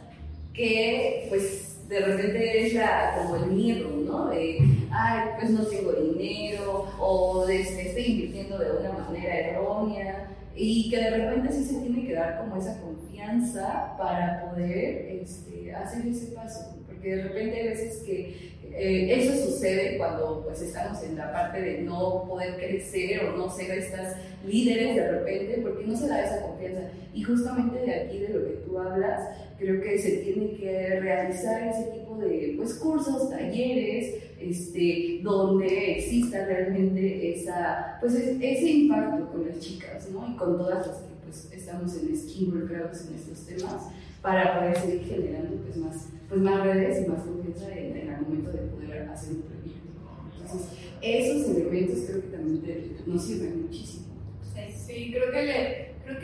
que 0.55 1.27
pues 1.29 1.70
de 1.91 1.99
repente 1.99 2.67
es 2.67 2.75
la, 2.75 3.17
como 3.17 3.35
el 3.35 3.51
miedo, 3.51 3.91
¿no? 4.07 4.29
De, 4.29 4.59
ay, 4.93 5.31
pues 5.37 5.51
no 5.51 5.67
tengo 5.67 5.93
dinero 5.93 6.87
o 7.01 7.45
de, 7.47 7.63
este, 7.63 7.89
estoy 7.89 8.05
invirtiendo 8.05 8.59
de 8.59 8.79
una 8.79 8.93
manera 8.93 9.37
errónea 9.41 10.29
y 10.55 10.89
que 10.89 10.97
de 10.99 11.11
repente 11.11 11.53
sí 11.53 11.65
se 11.65 11.81
tiene 11.81 12.07
que 12.07 12.15
dar 12.15 12.39
como 12.39 12.57
esa 12.57 12.81
confianza 12.81 13.97
para 13.99 14.49
poder 14.49 15.21
este, 15.21 15.75
hacer 15.75 16.07
ese 16.07 16.27
paso, 16.33 16.77
porque 16.87 17.17
de 17.17 17.23
repente 17.25 17.61
hay 17.61 17.69
veces 17.69 18.03
que 18.05 18.51
eh, 18.73 19.13
eso 19.13 19.51
sucede 19.51 19.99
cuando 19.99 20.45
pues 20.45 20.63
estamos 20.63 21.03
en 21.03 21.17
la 21.17 21.33
parte 21.33 21.61
de 21.61 21.83
no 21.83 22.25
poder 22.29 22.57
crecer 22.57 23.25
o 23.25 23.37
no 23.37 23.51
ser 23.51 23.73
estas 23.73 24.15
líderes 24.47 24.95
de 24.95 25.11
repente 25.11 25.59
porque 25.61 25.85
no 25.85 25.97
se 25.97 26.07
da 26.07 26.25
esa 26.25 26.41
confianza. 26.41 26.83
Y 27.13 27.25
justamente 27.25 27.81
de 27.81 27.95
aquí, 27.95 28.19
de 28.19 28.29
lo 28.29 28.47
que 28.47 28.57
tú 28.65 28.79
hablas, 28.79 29.21
creo 29.61 29.81
que 29.83 29.99
se 29.99 30.11
tiene 30.19 30.55
que 30.55 31.01
realizar 31.01 31.69
ese 31.69 31.91
tipo 31.91 32.17
de 32.17 32.55
pues, 32.57 32.75
cursos, 32.75 33.29
talleres, 33.29 34.15
este, 34.41 35.21
donde 35.23 35.99
exista 35.99 36.47
realmente 36.47 37.35
esa, 37.35 37.99
pues, 38.01 38.15
ese 38.15 38.71
impacto 38.71 39.31
con 39.31 39.47
las 39.47 39.61
chicas 39.61 40.09
¿no? 40.11 40.27
y 40.33 40.37
con 40.37 40.57
todas 40.57 40.87
las 40.87 40.97
que 40.97 41.15
pues, 41.23 41.53
estamos 41.53 41.95
en 41.97 42.43
involucrados 42.43 43.07
en 43.07 43.15
estos 43.15 43.47
temas 43.47 43.89
para 44.23 44.59
poder 44.59 44.79
seguir 44.79 45.05
generando 45.05 45.57
pues, 45.57 45.77
más 45.77 46.09
pues 46.29 46.41
más 46.43 46.65
redes 46.65 47.05
y 47.05 47.11
más 47.11 47.23
confianza 47.23 47.77
en, 47.77 47.97
el 47.97 48.21
momento 48.23 48.53
de 48.53 48.59
poder 48.59 49.03
hacer 49.09 49.35
un 49.35 49.43
proyecto. 49.43 49.91
Entonces, 50.41 50.69
esos 51.03 51.49
elementos 51.57 51.99
creo 52.07 52.23
que 52.23 52.29
también 52.29 52.97
nos 53.05 53.25
sirven 53.25 53.63
muchísimo. 53.63 54.07
Sí, 54.91 55.13
creo 55.13 55.31
que, 55.31 55.43
le, 55.45 55.70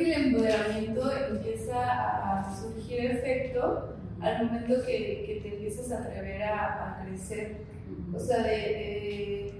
que 0.06 0.14
el 0.14 0.26
empoderamiento 0.26 1.10
empieza 1.30 2.38
a 2.38 2.56
surgir 2.56 3.06
efecto 3.06 3.88
al 4.20 4.44
momento 4.44 4.74
que, 4.86 5.24
que 5.26 5.40
te 5.42 5.54
empiezas 5.54 5.90
a 5.90 5.98
atrever 5.98 6.42
a, 6.44 7.00
a 7.00 7.04
crecer. 7.04 7.56
O 8.14 8.18
sea, 8.18 8.42
de, 8.42 8.50
de, 8.50 9.52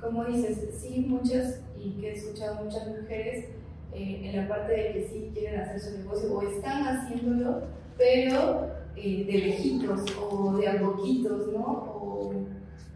como 0.00 0.24
dices, 0.26 0.58
sí, 0.78 1.06
muchas, 1.08 1.60
y 1.82 1.92
que 1.92 2.10
he 2.10 2.12
escuchado 2.12 2.64
muchas 2.64 2.86
mujeres 2.86 3.46
eh, 3.94 4.20
en 4.24 4.36
la 4.36 4.48
parte 4.48 4.72
de 4.72 4.92
que 4.92 5.08
sí 5.08 5.30
quieren 5.32 5.60
hacer 5.60 5.80
su 5.80 5.98
negocio 5.98 6.34
o 6.34 6.42
están 6.42 6.86
haciéndolo, 6.86 7.62
pero 7.96 8.70
eh, 8.96 9.24
de 9.24 9.38
lejitos 9.38 10.04
o 10.20 10.56
de 10.58 10.68
a 10.68 10.80
poquitos, 10.80 11.48
¿no? 11.52 11.64
O, 11.64 12.34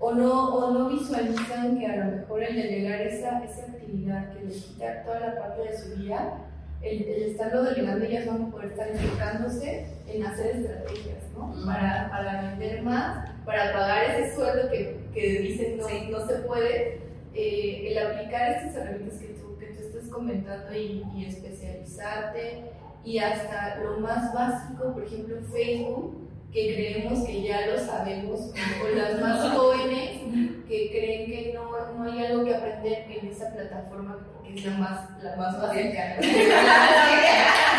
o 0.01 0.15
¿no? 0.15 0.55
o 0.55 0.71
no 0.73 0.89
visualizan 0.91 1.79
que 1.79 1.87
a 1.87 2.05
lo 2.05 2.17
mejor 2.17 2.43
el 2.43 2.55
delegar 2.55 3.01
esa, 3.01 3.43
esa 3.45 3.63
actividad 3.63 4.33
que 4.33 4.45
les 4.45 4.63
quita 4.63 5.03
toda 5.05 5.21
la 5.21 5.39
parte 5.39 5.63
de 5.63 5.79
su 5.79 5.97
vida, 5.97 6.48
el, 6.83 7.03
el 7.03 7.23
estarlo 7.31 7.65
delegando, 7.65 8.05
ellas 8.05 8.27
van 8.27 8.43
a 8.43 8.51
poder 8.51 8.71
estar 8.71 8.89
enfocándose 8.89 9.87
en 10.07 10.25
hacer 10.25 10.57
estrategias, 10.57 11.25
¿no? 11.37 11.55
Para, 11.67 12.09
para 12.11 12.43
vender 12.51 12.83
más, 12.83 13.31
para 13.45 13.73
pagar 13.73 14.11
ese 14.11 14.35
sueldo 14.35 14.71
que, 14.71 14.97
que 15.13 15.41
dicen 15.41 15.79
no, 15.79 16.19
no 16.19 16.27
se 16.27 16.35
puede, 16.41 17.01
eh, 17.35 17.89
el 17.91 17.99
aplicar 17.99 18.51
estas 18.51 18.77
herramientas 18.77 19.19
que 19.19 19.29
tú, 19.29 19.57
que 19.59 19.67
tú 19.67 19.83
estás 19.87 20.09
comentando 20.09 20.75
y, 20.75 21.05
y 21.17 21.27
especializarte 21.27 22.65
y 23.05 23.19
hasta 23.19 23.79
lo 23.79 24.01
más 24.01 24.33
básico, 24.35 24.93
por 24.93 25.05
ejemplo 25.05 25.37
Facebook, 25.53 26.29
que 26.53 26.75
creemos 26.75 27.27
que 27.27 27.43
ya 27.43 27.67
lo 27.67 27.79
sabemos, 27.79 28.53
o 28.83 28.97
las 28.97 29.21
más 29.21 29.49
jóvenes 29.57 30.21
que 30.69 30.91
creen 30.91 31.27
que 31.27 31.53
no, 31.55 31.71
no 31.95 32.03
hay 32.05 32.27
algo 32.27 32.45
que 32.45 32.55
aprender 32.55 33.07
en 33.11 33.29
esa 33.29 33.53
plataforma 33.53 34.19
es 34.55 34.65
la 34.65 34.79
más, 34.79 35.23
la 35.23 35.37
más 35.37 35.61
básica. 35.61 36.17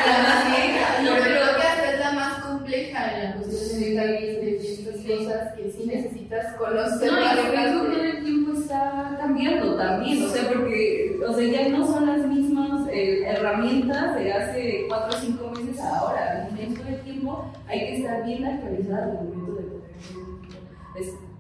la 0.06 0.18
más 0.24 0.48
vieja, 0.48 0.96
pero 0.98 1.24
creo 1.24 1.56
que 1.56 1.68
hasta 1.68 1.94
es 1.94 2.00
la 2.00 2.12
más 2.12 2.34
compleja 2.40 3.14
en 3.14 3.24
la 3.24 3.36
cuestión 3.36 3.80
de, 3.80 3.96
de 3.96 4.58
estas 4.58 4.96
cosas 5.06 5.54
que 5.56 5.72
sí 5.72 5.86
necesitas 5.86 6.56
conocer. 6.56 7.12
No, 7.12 7.20
y 7.20 7.26
Facebook 7.26 7.92
todo 7.92 8.04
el 8.04 8.24
tiempo 8.24 8.54
está 8.60 9.18
cambiando 9.20 9.76
también, 9.76 10.24
o 10.24 10.30
sea, 10.30 10.48
porque 10.48 11.20
o 11.28 11.34
sea, 11.34 11.46
ya 11.46 11.70
no 11.70 11.86
son 11.86 12.08
las 12.08 12.26
mismas 12.26 12.88
eh, 12.92 13.24
herramientas 13.26 14.16
de 14.16 14.32
hace 14.32 14.86
4 14.88 15.08
o 15.08 15.22
5 15.22 15.52
meses 15.52 15.80
a 15.82 15.98
ahora. 15.98 16.50
Dentro 16.56 16.84
del 16.84 17.02
tiempo 17.02 17.52
hay 17.68 17.80
que 17.80 17.98
estar 17.98 18.26
bien 18.26 18.46
actualizados 18.46 19.16
en 19.16 19.28
el 19.28 19.34
momento 19.36 19.54
de 19.54 19.68
poder 19.68 19.90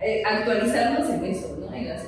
eh, 0.01 0.23
actualizarnos 0.25 1.09
en 1.09 1.25
eso, 1.25 1.57
¿no? 1.59 1.73
En 1.73 1.89
las 1.89 2.03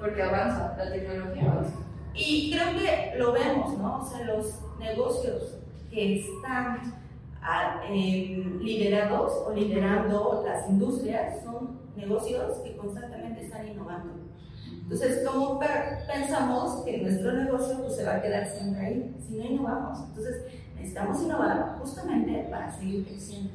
porque 0.00 0.22
avanza, 0.22 0.74
la 0.78 0.90
tecnología 0.90 1.52
avanza. 1.52 1.74
Y 2.14 2.50
creo 2.50 2.66
que 2.78 3.18
lo 3.18 3.32
vemos, 3.32 3.78
¿no? 3.78 4.00
O 4.00 4.04
sea, 4.04 4.24
los 4.24 4.60
negocios 4.78 5.58
que 5.90 6.20
están 6.20 7.00
eh, 7.88 8.58
liderados 8.60 9.32
o 9.46 9.52
liderando 9.52 10.42
las 10.46 10.68
industrias 10.68 11.42
son 11.44 11.80
negocios 11.96 12.58
que 12.58 12.76
constantemente 12.76 13.44
están 13.44 13.68
innovando. 13.68 14.14
Entonces, 14.82 15.24
¿cómo 15.26 15.60
pensamos 16.12 16.84
que 16.84 16.98
nuestro 16.98 17.32
negocio 17.32 17.78
pues, 17.78 17.96
se 17.96 18.04
va 18.04 18.16
a 18.16 18.22
quedar 18.22 18.46
siempre 18.46 18.86
ahí 18.86 19.16
si 19.24 19.36
no 19.36 19.44
innovamos? 19.44 19.98
Entonces, 20.08 20.42
necesitamos 20.74 21.22
innovar 21.22 21.76
justamente 21.78 22.48
para 22.50 22.72
seguir 22.72 23.04
creciendo. 23.04 23.52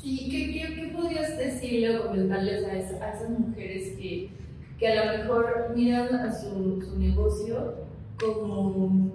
Sí, 0.00 0.28
¿qué, 0.30 0.52
qué, 0.52 0.74
qué 0.74 0.96
podrías 0.96 1.36
decirle 1.36 1.98
o 1.98 2.06
comentarles 2.06 2.64
a, 2.64 2.76
esas 2.76 3.28
mujeres 3.28 3.96
que, 3.98 4.30
que, 4.78 4.88
a 4.88 5.04
lo 5.04 5.18
mejor 5.18 5.72
miran 5.74 6.14
a 6.14 6.32
su, 6.32 6.82
su 6.82 6.98
negocio 6.98 7.74
como, 8.20 9.10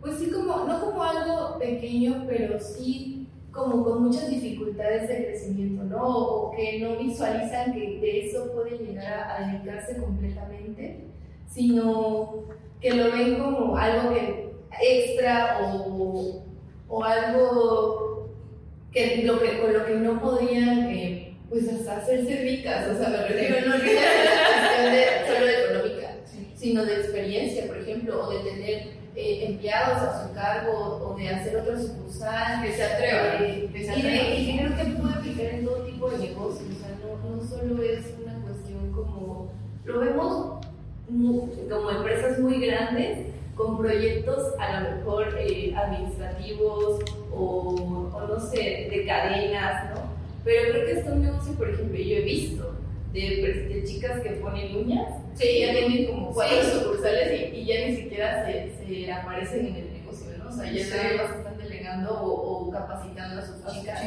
pues 0.00 0.16
sí, 0.16 0.30
como, 0.30 0.64
no 0.64 0.80
como 0.80 1.02
algo 1.02 1.58
pequeño, 1.58 2.24
pero 2.28 2.58
sí 2.58 3.28
como 3.52 3.84
con 3.84 4.04
muchas 4.04 4.28
dificultades 4.28 5.08
de 5.08 5.24
crecimiento, 5.24 5.84
¿no? 5.84 6.06
O 6.06 6.50
que 6.52 6.80
no 6.80 6.96
visualizan 6.96 7.72
que 7.72 7.98
de 8.00 8.28
eso 8.28 8.52
pueden 8.52 8.78
llegar 8.78 9.30
a, 9.30 9.46
dedicarse 9.46 10.00
completamente, 10.00 11.04
sino 11.48 12.44
que 12.80 12.94
lo 12.94 13.10
ven 13.10 13.38
como 13.38 13.76
algo 13.76 14.14
que 14.14 14.50
extra 14.80 15.58
o, 15.62 16.44
o 16.88 17.04
algo 17.04 18.28
que, 18.92 19.22
lo 19.24 19.40
que, 19.40 19.60
con 19.60 19.72
lo 19.72 19.84
que 19.84 19.94
no 19.96 20.20
podrían 20.20 20.88
eh, 20.90 21.29
pues 21.50 21.68
hasta 21.68 21.96
hacerse 21.96 22.42
ricas, 22.42 22.88
o 22.88 22.96
sea, 22.96 23.08
me 23.08 23.26
refiero 23.26 23.68
no 23.68 23.76
ricas 23.76 24.04
en 24.04 24.86
cuestión 24.86 24.92
de 24.92 25.04
solo 25.26 25.48
económica, 25.48 26.16
sino 26.54 26.84
de 26.84 26.94
experiencia, 26.94 27.66
por 27.66 27.78
ejemplo, 27.78 28.24
o 28.24 28.30
de 28.30 28.50
tener 28.50 29.00
eh, 29.16 29.46
empleados 29.48 29.98
a 30.00 30.22
su 30.28 30.32
cargo 30.32 30.72
o 31.04 31.16
de 31.16 31.28
hacer 31.28 31.56
otro 31.56 31.76
sucursal. 31.76 32.62
Que 32.62 32.72
se 32.72 32.84
atreva. 32.84 33.44
Eh, 33.44 33.68
y, 33.68 33.72
que 33.72 34.58
creo 34.58 34.76
que 34.76 34.92
puede 34.92 35.14
aplicar 35.14 35.46
en 35.46 35.64
todo 35.64 35.84
tipo 35.84 36.10
de 36.10 36.18
negocios. 36.18 36.68
O 36.70 36.78
sea, 36.78 36.96
no, 37.02 37.36
no 37.36 37.42
solo 37.42 37.82
es 37.82 38.06
una 38.22 38.34
cuestión 38.46 38.92
como. 38.92 39.50
Lo 39.84 40.00
vemos 40.00 40.66
como 41.68 41.90
empresas 41.90 42.38
muy 42.38 42.64
grandes 42.64 43.26
con 43.56 43.76
proyectos 43.76 44.54
a 44.60 44.80
lo 44.80 44.96
mejor 44.96 45.36
eh, 45.38 45.74
administrativos 45.76 47.00
o, 47.32 48.10
o, 48.14 48.26
no 48.28 48.40
sé, 48.40 48.88
de 48.90 49.04
cadenas, 49.04 49.90
¿no? 49.90 50.09
Pero 50.44 50.72
creo 50.72 50.86
que 50.86 50.92
es 51.00 51.06
un 51.06 51.22
negocio, 51.22 51.54
por 51.54 51.68
ejemplo, 51.68 51.98
yo 51.98 52.16
he 52.16 52.22
visto 52.22 52.76
de, 53.12 53.20
de 53.68 53.84
chicas 53.84 54.20
que 54.20 54.30
ponen 54.30 54.76
uñas 54.76 55.20
Sí, 55.34 55.60
ya 55.60 55.72
tienen 55.72 56.06
como 56.06 56.32
cuatro 56.32 56.62
sucursales 56.62 57.52
y, 57.54 57.64
ya 57.64 57.86
ni 57.86 57.96
siquiera 57.96 58.44
se, 58.44 58.72
se, 58.76 59.12
aparecen 59.12 59.66
en 59.66 59.76
el 59.76 59.92
negocio, 59.92 60.26
¿no? 60.38 60.48
O 60.48 60.52
sea, 60.52 60.66
ya 60.66 60.84
sí. 60.84 60.90
están 60.90 61.58
delegando 61.58 62.22
o, 62.22 62.70
capacitando 62.70 63.40
a 63.40 63.46
sus 63.46 63.64
chicas. 63.66 64.00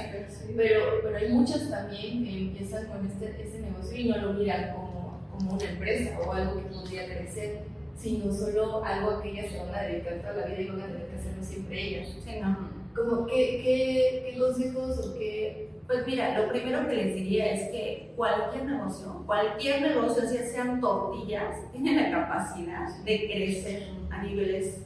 pero, 0.55 1.01
pero 1.01 1.17
hay 1.17 1.29
muchas 1.29 1.69
también 1.69 2.23
que 2.23 2.37
empiezan 2.37 2.87
con 2.87 3.05
este, 3.07 3.41
este 3.41 3.59
negocio 3.61 3.97
y 3.97 4.09
no 4.09 4.17
lo 4.17 4.33
miran 4.33 4.73
como, 4.73 5.27
como 5.31 5.53
una 5.53 5.69
empresa 5.69 6.19
o 6.19 6.31
algo 6.31 6.57
que 6.57 6.75
podría 6.75 7.05
crecer, 7.05 7.61
sino 7.97 8.31
solo 8.31 8.83
algo 8.83 9.21
que 9.21 9.31
ellas 9.31 9.51
se 9.51 9.59
van 9.59 9.73
a 9.73 9.81
dedicar 9.83 10.21
toda 10.21 10.33
la 10.35 10.45
vida 10.45 10.61
y 10.61 10.67
van 10.67 10.81
a 10.81 10.87
tener 10.87 11.07
que 11.07 11.15
hacerlo 11.15 11.43
siempre 11.43 11.81
ellas. 11.81 12.07
Sí, 12.23 12.31
¿no? 12.41 12.83
Como, 12.93 13.25
¿qué, 13.25 13.61
qué, 13.63 14.23
¿Qué 14.29 14.39
consejos 14.39 14.99
o 14.99 15.13
qué 15.17 15.72
pues 15.87 16.07
mira, 16.07 16.37
lo 16.39 16.49
primero 16.49 16.87
que 16.87 16.95
les 16.95 17.15
diría 17.15 17.51
es 17.51 17.69
que 17.71 18.13
cualquier 18.15 18.65
negocio, 18.65 19.23
cualquier 19.25 19.81
negocio, 19.81 20.23
ya 20.23 20.43
sean 20.45 20.79
tortillas, 20.79 21.57
tiene 21.71 22.01
la 22.01 22.11
capacidad 22.11 22.87
de 23.03 23.25
crecer 23.31 23.89
a 24.09 24.23
niveles 24.23 24.85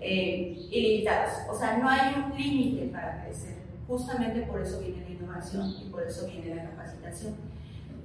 eh, 0.00 0.56
ilimitados. 0.70 1.32
O 1.50 1.54
sea, 1.54 1.76
no 1.78 1.88
hay 1.88 2.14
un 2.14 2.36
límite 2.36 2.86
para 2.86 3.22
crecer. 3.24 3.58
Justamente 3.86 4.42
por 4.42 4.60
eso 4.60 4.80
viene 4.80 5.02
la 5.02 5.10
innovación 5.10 5.74
y 5.82 5.88
por 5.90 6.02
eso 6.02 6.26
viene 6.26 6.54
la 6.54 6.70
capacitación. 6.70 7.36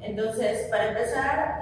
Entonces, 0.04 0.68
para 0.70 0.90
empezar, 0.90 1.62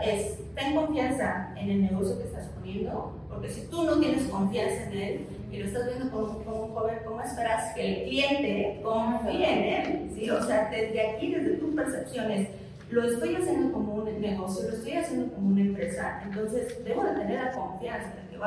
ten 0.56 0.76
confianza 0.76 1.54
en 1.56 1.70
el 1.70 1.82
negocio 1.84 2.18
que 2.18 2.26
estás 2.26 2.48
poniendo, 2.48 3.16
porque 3.30 3.50
si 3.50 3.68
tú 3.68 3.84
no 3.84 4.00
tienes 4.00 4.24
confianza 4.24 4.84
en 4.86 4.98
él, 4.98 5.28
y 5.52 5.58
lo 5.58 5.66
estás 5.66 5.86
viendo 5.86 6.10
como, 6.10 6.66
un 6.66 6.74
joven, 6.74 7.00
¿cómo 7.06 7.22
esperas 7.22 7.76
que 7.76 8.04
el 8.04 8.10
cliente 8.10 8.80
confíe 8.84 9.52
en 9.52 9.64
él? 9.64 10.12
¿sí? 10.16 10.30
O 10.30 10.42
sea, 10.42 10.70
desde 10.72 11.10
aquí, 11.10 11.34
desde 11.34 11.58
tus 11.58 11.76
percepciones, 11.76 12.50
lo 12.90 13.04
estoy 13.04 13.36
haciendo 13.36 13.72
como 13.74 13.96
un 13.96 14.22
negocio, 14.22 14.70
lo 14.70 14.76
estoy 14.76 14.94
haciendo 14.94 15.34
como 15.34 15.50
una 15.50 15.62
empresa, 15.62 16.24
entonces 16.26 16.84
debo 16.84 17.04
de 17.04 17.12
tener 17.12 17.44
la 17.44 17.52
confianza 17.52 18.14
de 18.16 18.30
que 18.30 18.38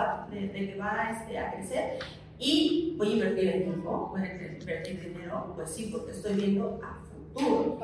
va, 0.76 1.09
este, 1.11 1.38
a 1.38 1.52
crecer 1.52 1.98
y 2.38 2.94
voy 2.98 3.09
a 3.09 3.12
invertir 3.12 3.48
el 3.48 3.62
tiempo, 3.64 4.09
voy 4.11 4.22
a 4.22 4.35
invertir 4.35 5.00
dinero, 5.00 5.52
pues 5.54 5.70
sí, 5.70 5.88
porque 5.92 6.11
estoy 6.11 6.35
viendo 6.35 6.80
a 6.83 7.00
futuro. 7.04 7.78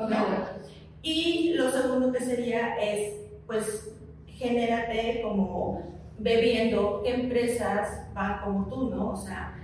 Y 1.01 1.53
lo 1.53 1.71
segundo 1.71 2.11
que 2.11 2.23
sería 2.23 2.75
es, 2.77 3.13
pues, 3.47 3.91
genérate 4.27 5.21
como 5.23 5.81
bebiendo 6.19 7.01
qué 7.03 7.15
empresas 7.15 8.13
van 8.13 8.41
como 8.41 8.67
tú, 8.67 8.89
¿no? 8.89 9.09
O 9.11 9.17
sea, 9.17 9.55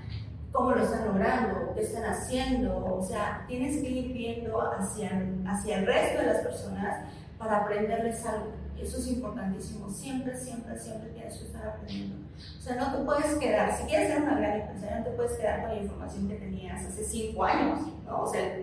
cómo 0.51 0.71
lo 0.71 0.83
están 0.83 1.05
logrando, 1.05 1.73
qué 1.75 1.81
están 1.81 2.05
haciendo, 2.05 2.83
o 2.97 3.03
sea, 3.03 3.45
tienes 3.47 3.81
que 3.81 3.89
ir 3.89 4.13
viendo 4.13 4.59
hacia, 4.59 5.23
hacia 5.47 5.77
el 5.77 5.85
resto 5.85 6.19
de 6.19 6.25
las 6.25 6.41
personas 6.41 7.05
para 7.37 7.57
aprenderles 7.57 8.25
algo. 8.25 8.51
Eso 8.81 8.97
es 8.97 9.07
importantísimo. 9.07 9.89
Siempre, 9.89 10.37
siempre, 10.37 10.77
siempre 10.77 11.09
tienes 11.09 11.37
que 11.37 11.45
estar 11.45 11.67
aprendiendo. 11.67 12.15
O 12.59 12.61
sea, 12.61 12.75
no 12.75 12.95
te 12.95 13.03
puedes 13.03 13.33
quedar, 13.35 13.75
si 13.75 13.83
quieres 13.85 14.09
ser 14.09 14.21
una 14.21 14.37
gran 14.37 14.61
empresaria, 14.61 14.99
no 14.99 15.05
te 15.05 15.11
puedes 15.11 15.31
quedar 15.33 15.61
con 15.61 15.75
la 15.75 15.81
información 15.81 16.27
que 16.27 16.35
tenías 16.35 16.85
hace 16.85 17.03
cinco 17.03 17.43
años, 17.43 17.79
¿no? 18.05 18.23
O 18.23 18.31
sea, 18.31 18.55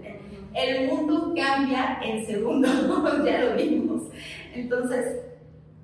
el, 0.55 0.89
mundo 0.89 1.35
cambia 1.35 1.99
en 2.03 2.25
segundos, 2.25 2.71
ya 3.25 3.45
lo 3.45 3.57
vimos. 3.57 4.03
Entonces, 4.55 5.23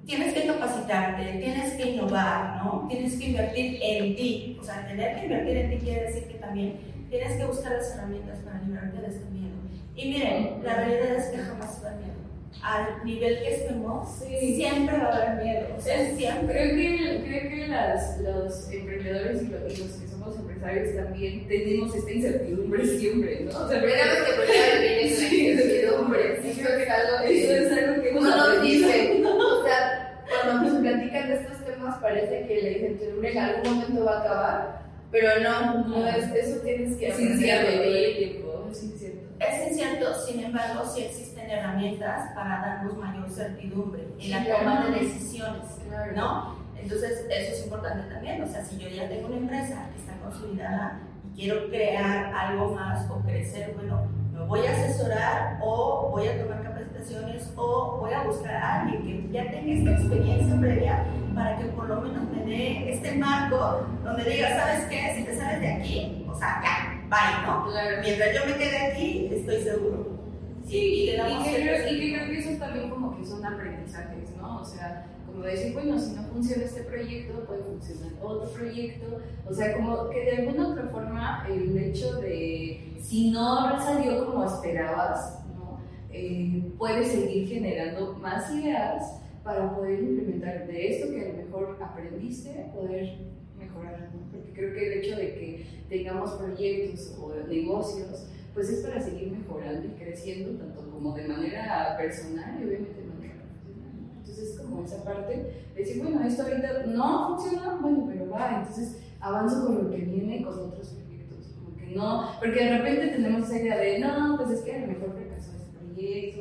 tienes 0.07 0.35
que 0.35 0.47
capacitarte, 0.47 1.39
tienes 1.39 1.75
que 1.75 1.91
innovar, 1.91 2.63
¿no? 2.63 2.87
Tienes 2.89 3.19
que 3.19 3.27
invertir 3.27 3.79
en 3.83 4.17
ti. 4.17 4.59
O 4.61 4.65
sea, 4.65 4.87
tener 4.87 5.17
que 5.17 5.23
invertir 5.25 5.57
en 5.57 5.71
ti 5.71 5.85
quiere 5.85 6.07
decir 6.07 6.29
que 6.29 6.35
también 6.35 6.79
tienes 7.09 7.37
que 7.37 7.47
buscar 7.47 7.73
las 7.73 7.95
herramientas 7.95 8.39
para 8.41 8.61
librarte 8.63 9.01
de 9.01 9.07
este 9.09 9.25
miedo. 9.31 9.57
Y 9.97 10.09
miren, 10.09 10.63
la 10.63 10.75
realidad 10.75 11.17
es 11.17 11.27
que 11.27 11.39
jamás 11.39 11.83
va 11.85 11.91
a 11.91 11.97
miedo. 11.97 12.20
Al 12.63 13.05
nivel 13.05 13.39
que 13.39 13.55
estemos, 13.55 14.19
siempre 14.19 14.99
va 14.99 15.07
a 15.07 15.17
haber 15.17 15.45
miedo. 15.45 15.67
O 15.79 15.81
sea, 15.81 16.15
siempre. 16.15 16.55
Creo 16.55 16.77
que, 16.77 17.23
creo 17.25 17.51
que 17.51 17.69
las, 17.69 18.21
los 18.21 18.71
emprendedores 18.71 19.43
y 19.43 19.47
los, 19.47 19.93
que 19.93 20.09
somos 20.09 20.37
empresarios 20.37 20.95
también 20.95 21.49
tenemos 21.49 21.95
esta 21.95 22.11
incertidumbre 22.13 22.87
siempre, 22.99 23.41
¿no? 23.45 23.51
O 23.65 23.69
sea, 23.69 23.81
tenemos 23.81 24.17
que 24.27 24.33
poner 24.33 24.85
en 24.85 25.09
incertidumbre. 25.09 26.51
Eso 26.51 26.69
es 26.69 26.91
algo, 26.91 27.19
eso 27.25 27.53
es 27.55 27.73
algo 27.73 28.03
que 28.03 28.11
uno 28.11 28.37
nos 28.37 28.63
dice. 28.63 29.23
O 29.31 29.65
sea, 29.65 30.25
cuando 30.43 30.71
nos 30.71 30.81
platican 30.81 31.29
de 31.29 31.35
estos 31.35 31.65
temas 31.65 31.99
parece 32.01 32.47
que 32.47 32.63
la 32.63 32.71
incertidumbre 32.71 33.33
en 33.33 33.39
algún 33.39 33.75
momento 33.75 34.05
va 34.05 34.17
a 34.17 34.21
acabar, 34.21 34.83
pero 35.11 35.41
no, 35.41 35.89
no 35.89 36.09
es, 36.09 36.25
eso 36.35 36.61
tienes 36.61 36.97
que 36.97 37.09
es 37.09 37.21
incierto 37.21 38.51
es 38.71 38.83
incierto. 38.85 39.29
Es 39.41 39.71
incierto, 39.71 40.15
sin 40.27 40.45
embargo, 40.45 40.85
sí 40.95 41.03
existen 41.03 41.30
herramientas 41.51 42.33
para 42.35 42.61
darnos 42.61 42.97
mayor 42.97 43.29
certidumbre 43.31 44.07
en 44.19 44.31
la 44.31 44.59
toma 44.59 44.87
de 44.87 45.01
decisiones, 45.01 45.65
¿no? 46.15 46.57
Entonces, 46.77 47.27
eso 47.29 47.53
es 47.53 47.65
importante 47.65 48.09
también, 48.13 48.43
o 48.43 48.47
sea, 48.47 48.65
si 48.65 48.79
yo 48.79 48.89
ya 48.89 49.09
tengo 49.09 49.27
una 49.27 49.37
empresa 49.37 49.89
que 49.93 50.01
está 50.01 50.17
consolidada 50.23 51.01
y 51.25 51.41
quiero 51.41 51.69
crear 51.69 52.33
algo 52.35 52.75
más 52.75 53.09
o 53.11 53.21
crecer, 53.21 53.75
bueno, 53.75 54.09
me 54.33 54.41
voy 54.47 54.67
a 54.67 54.73
asesorar 54.73 55.59
o 55.61 56.09
voy 56.11 56.27
a 56.27 56.41
tomar 56.41 56.61
o 57.57 57.99
voy 58.01 58.13
a 58.13 58.23
buscar 58.23 58.55
a 58.55 58.83
alguien 58.83 59.03
que 59.03 59.33
ya 59.33 59.51
tenga 59.51 59.73
esta 59.73 59.91
experiencia 59.93 60.61
previa 60.61 61.05
para 61.35 61.57
que 61.57 61.65
por 61.67 61.89
lo 61.89 62.01
menos 62.01 62.23
me 62.31 62.45
dé 62.45 62.93
este 62.93 63.17
marco 63.17 63.87
donde 64.05 64.25
diga, 64.25 64.49
¿sabes 64.57 64.85
qué? 64.87 65.15
Si 65.17 65.25
te 65.25 65.37
sales 65.37 65.61
de 65.61 65.73
aquí, 65.73 66.27
o 66.29 66.35
sea, 66.35 66.61
ya, 66.63 67.03
bye, 67.09 67.47
¿no? 67.47 67.67
Mientras 68.03 68.35
yo 68.35 68.47
me 68.47 68.55
quede 68.57 68.93
aquí, 68.93 69.29
estoy 69.33 69.63
seguro. 69.63 70.20
Sí, 70.71 70.77
y, 70.77 71.03
y, 71.03 71.07
que 71.07 71.17
creo, 71.17 71.93
y, 71.93 72.01
que 72.01 72.15
creo, 72.15 72.27
que 72.29 72.39
eso 72.39 72.59
también 72.61 72.91
como 72.91 73.17
que 73.17 73.25
son 73.25 73.45
aprendizajes, 73.45 74.37
¿no? 74.37 74.61
O 74.61 74.65
sea, 74.65 75.05
como 75.27 75.43
decir, 75.43 75.73
bueno, 75.73 75.99
si 75.99 76.15
no 76.15 76.23
funciona 76.23 76.63
este 76.63 76.83
proyecto, 76.83 77.45
puede 77.45 77.65
funcionar 77.65 78.13
otro 78.23 78.49
proyecto. 78.51 79.19
O 79.49 79.53
sea, 79.53 79.77
como 79.77 80.09
que 80.11 80.21
de 80.21 80.37
alguna 80.37 80.69
otra 80.69 80.89
forma 80.91 81.45
el 81.49 81.77
hecho 81.77 82.21
de 82.21 82.95
si 83.01 83.33
no 83.33 83.81
salió 83.81 84.25
como 84.27 84.45
esperabas, 84.45 85.41
eh, 86.13 86.71
puedes 86.79 87.09
seguir 87.09 87.49
generando 87.49 88.15
más 88.15 88.53
ideas 88.55 89.21
para 89.43 89.75
poder 89.75 90.01
implementar 90.01 90.69
de 90.69 90.89
esto 90.89 91.11
que 91.11 91.25
a 91.25 91.33
lo 91.33 91.35
mejor 91.35 91.79
aprendiste, 91.83 92.71
poder 92.73 93.17
mejorar, 93.59 94.11
porque 94.31 94.53
creo 94.53 94.73
que 94.73 94.87
el 94.87 94.99
hecho 95.01 95.17
de 95.17 95.35
que 95.35 95.67
tengamos 95.89 96.31
proyectos 96.33 97.17
o 97.21 97.35
negocios, 97.49 98.29
pues 98.55 98.71
es 98.71 98.85
para 98.85 99.01
seguir 99.01 99.33
mejorando 99.33 99.87
y 99.87 99.91
creciendo, 100.03 100.59
tanto 100.59 100.91
como 100.91 101.15
de 101.15 101.29
manera 101.29 101.97
personal 101.97 102.59
y 102.61 102.65
obviamente 102.65 103.01
de 103.01 103.09
manera 103.09 103.35
profesional. 103.35 103.93
Entonces, 104.19 104.59
como 104.59 104.85
esa 104.85 105.05
parte, 105.05 105.65
de 105.75 105.81
decir, 105.81 106.03
bueno, 106.03 106.23
esto 106.27 106.43
ahorita 106.43 106.87
no 106.87 107.37
funciona, 107.37 107.79
bueno, 107.81 108.07
pero 108.09 108.31
va, 108.31 108.61
entonces 108.61 109.03
avanzo 109.21 109.67
con 109.67 109.85
lo 109.85 109.91
que 109.91 109.99
viene, 109.99 110.43
con 110.43 110.55
otros 110.55 110.89
proyectos, 110.89 111.55
como 111.59 111.77
que 111.77 111.95
no, 111.95 112.31
porque 112.39 112.65
de 112.65 112.79
repente 112.79 113.09
tenemos 113.09 113.45
esa 113.45 113.61
idea 113.61 113.79
de, 113.79 113.99
no, 114.01 114.37
pues 114.37 114.51
es 114.51 114.61
que 114.63 114.75
a 114.75 114.81
lo 114.81 114.87
mejor 114.89 115.11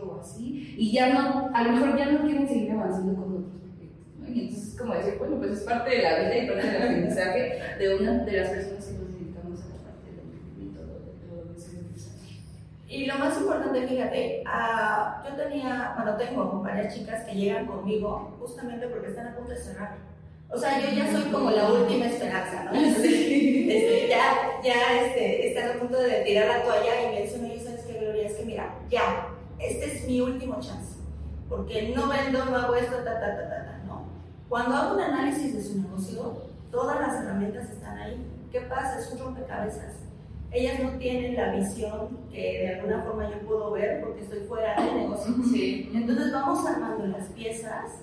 o 0.02 0.20
así, 0.22 0.76
y 0.78 0.92
ya 0.94 1.14
no, 1.14 1.50
a 1.54 1.64
lo 1.64 1.72
mejor 1.74 1.98
ya 1.98 2.12
no 2.12 2.22
quieren 2.22 2.48
seguir 2.48 2.72
avanzando 2.72 3.14
con 3.16 3.38
otros 3.38 3.58
proyectos, 3.60 4.20
¿no? 4.20 4.30
Y 4.30 4.42
entonces 4.42 4.80
como 4.80 4.94
decir, 4.94 5.16
bueno, 5.20 5.38
pues 5.38 5.52
es 5.52 5.60
parte 5.62 5.90
de 5.90 6.02
la 6.02 6.20
vida 6.20 6.38
y 6.38 6.48
parte 6.48 6.68
del 6.68 6.82
aprendizaje 6.82 7.60
de 7.78 7.96
una 7.96 8.24
de 8.24 8.32
las 8.32 8.50
personas 8.50 8.86
que 8.86 8.94
nos 8.94 9.14
dedicamos 9.14 9.60
a 9.60 9.68
la 9.68 9.84
parte 9.84 10.06
del 10.08 10.20
emprendimiento, 10.20 10.80
de, 10.80 11.54
de 11.54 11.60
ser 11.60 11.80
Y 12.90 13.06
lo 13.06 13.20
más 13.20 13.38
importante, 13.38 13.88
fíjate, 13.88 14.44
uh, 14.48 15.24
yo 15.24 15.36
tenía, 15.36 15.94
bueno, 15.96 16.18
tengo 16.18 16.60
varias 16.64 16.96
chicas 16.96 17.24
que 17.24 17.36
llegan 17.36 17.68
conmigo 17.68 18.36
justamente 18.40 18.88
porque 18.88 19.10
están 19.10 19.28
a 19.28 19.36
punto 19.36 19.52
de 19.52 19.60
cerrar. 19.60 19.98
O 20.50 20.58
sea, 20.58 20.80
yo 20.80 20.90
ya 20.98 21.12
soy 21.12 21.32
como 21.32 21.52
la 21.52 21.72
última 21.72 22.08
esperanza, 22.08 22.64
¿no? 22.64 22.72
Este, 23.70 24.08
ya, 24.10 24.60
ya 24.64 25.06
este, 25.06 25.50
están 25.50 25.70
a 25.70 25.80
punto 25.80 26.00
de 26.00 26.22
tirar 26.22 26.48
la 26.48 26.64
toalla 26.64 27.04
y 27.04 27.14
me 27.14 27.22
dicen, 27.22 27.46
oye, 27.46 27.64
¿sabes 27.64 27.86
qué, 27.86 28.00
Gloria? 28.00 28.28
Es 28.28 28.34
que 28.34 28.46
mira, 28.46 28.74
ya, 28.90 29.28
este 29.60 29.86
es 29.86 30.08
mi 30.08 30.22
último 30.22 30.56
chance. 30.56 30.98
Porque 31.48 31.94
no 31.96 32.08
vendo, 32.08 32.44
no 32.46 32.58
hago 32.58 32.74
esto, 32.74 32.96
ta, 32.98 33.20
ta, 33.20 33.36
ta, 33.36 33.50
ta, 33.50 33.66
ta, 33.66 33.82
¿no? 33.86 34.06
Cuando 34.50 34.76
hago 34.76 34.96
un 34.96 35.02
análisis 35.02 35.54
de 35.54 35.62
su 35.62 35.80
negocio, 35.80 36.42
todas 36.72 37.00
las 37.00 37.22
herramientas 37.22 37.70
están 37.70 38.00
ahí. 38.00 38.26
¿Qué 38.52 38.62
pasa? 38.62 39.00
Es 39.00 39.12
un 39.12 39.20
rompecabezas. 39.20 40.09
Ellas 40.52 40.80
no 40.80 40.98
tienen 40.98 41.36
la 41.36 41.54
visión 41.54 42.28
que 42.32 42.60
de 42.60 42.76
alguna 42.76 43.04
forma 43.04 43.30
yo 43.30 43.40
puedo 43.46 43.72
ver 43.72 44.02
porque 44.02 44.22
estoy 44.22 44.40
fuera 44.40 44.76
del 44.82 44.96
negocio. 44.96 45.36
Sí. 45.52 45.92
Entonces 45.94 46.32
vamos 46.34 46.66
armando 46.66 47.06
las 47.08 47.28
piezas 47.28 48.02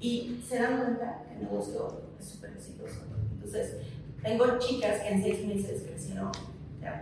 y 0.00 0.42
se 0.46 0.58
dan 0.58 0.78
cuenta 0.78 1.22
que 1.26 1.34
el 1.34 1.42
negocio 1.44 2.02
es 2.18 2.28
súper 2.28 2.50
exitoso. 2.52 3.02
Entonces, 3.32 3.76
tengo 4.22 4.58
chicas 4.58 5.00
que 5.00 5.08
en 5.08 5.22
seis 5.22 5.46
meses 5.46 5.82
crecieron, 5.82 6.30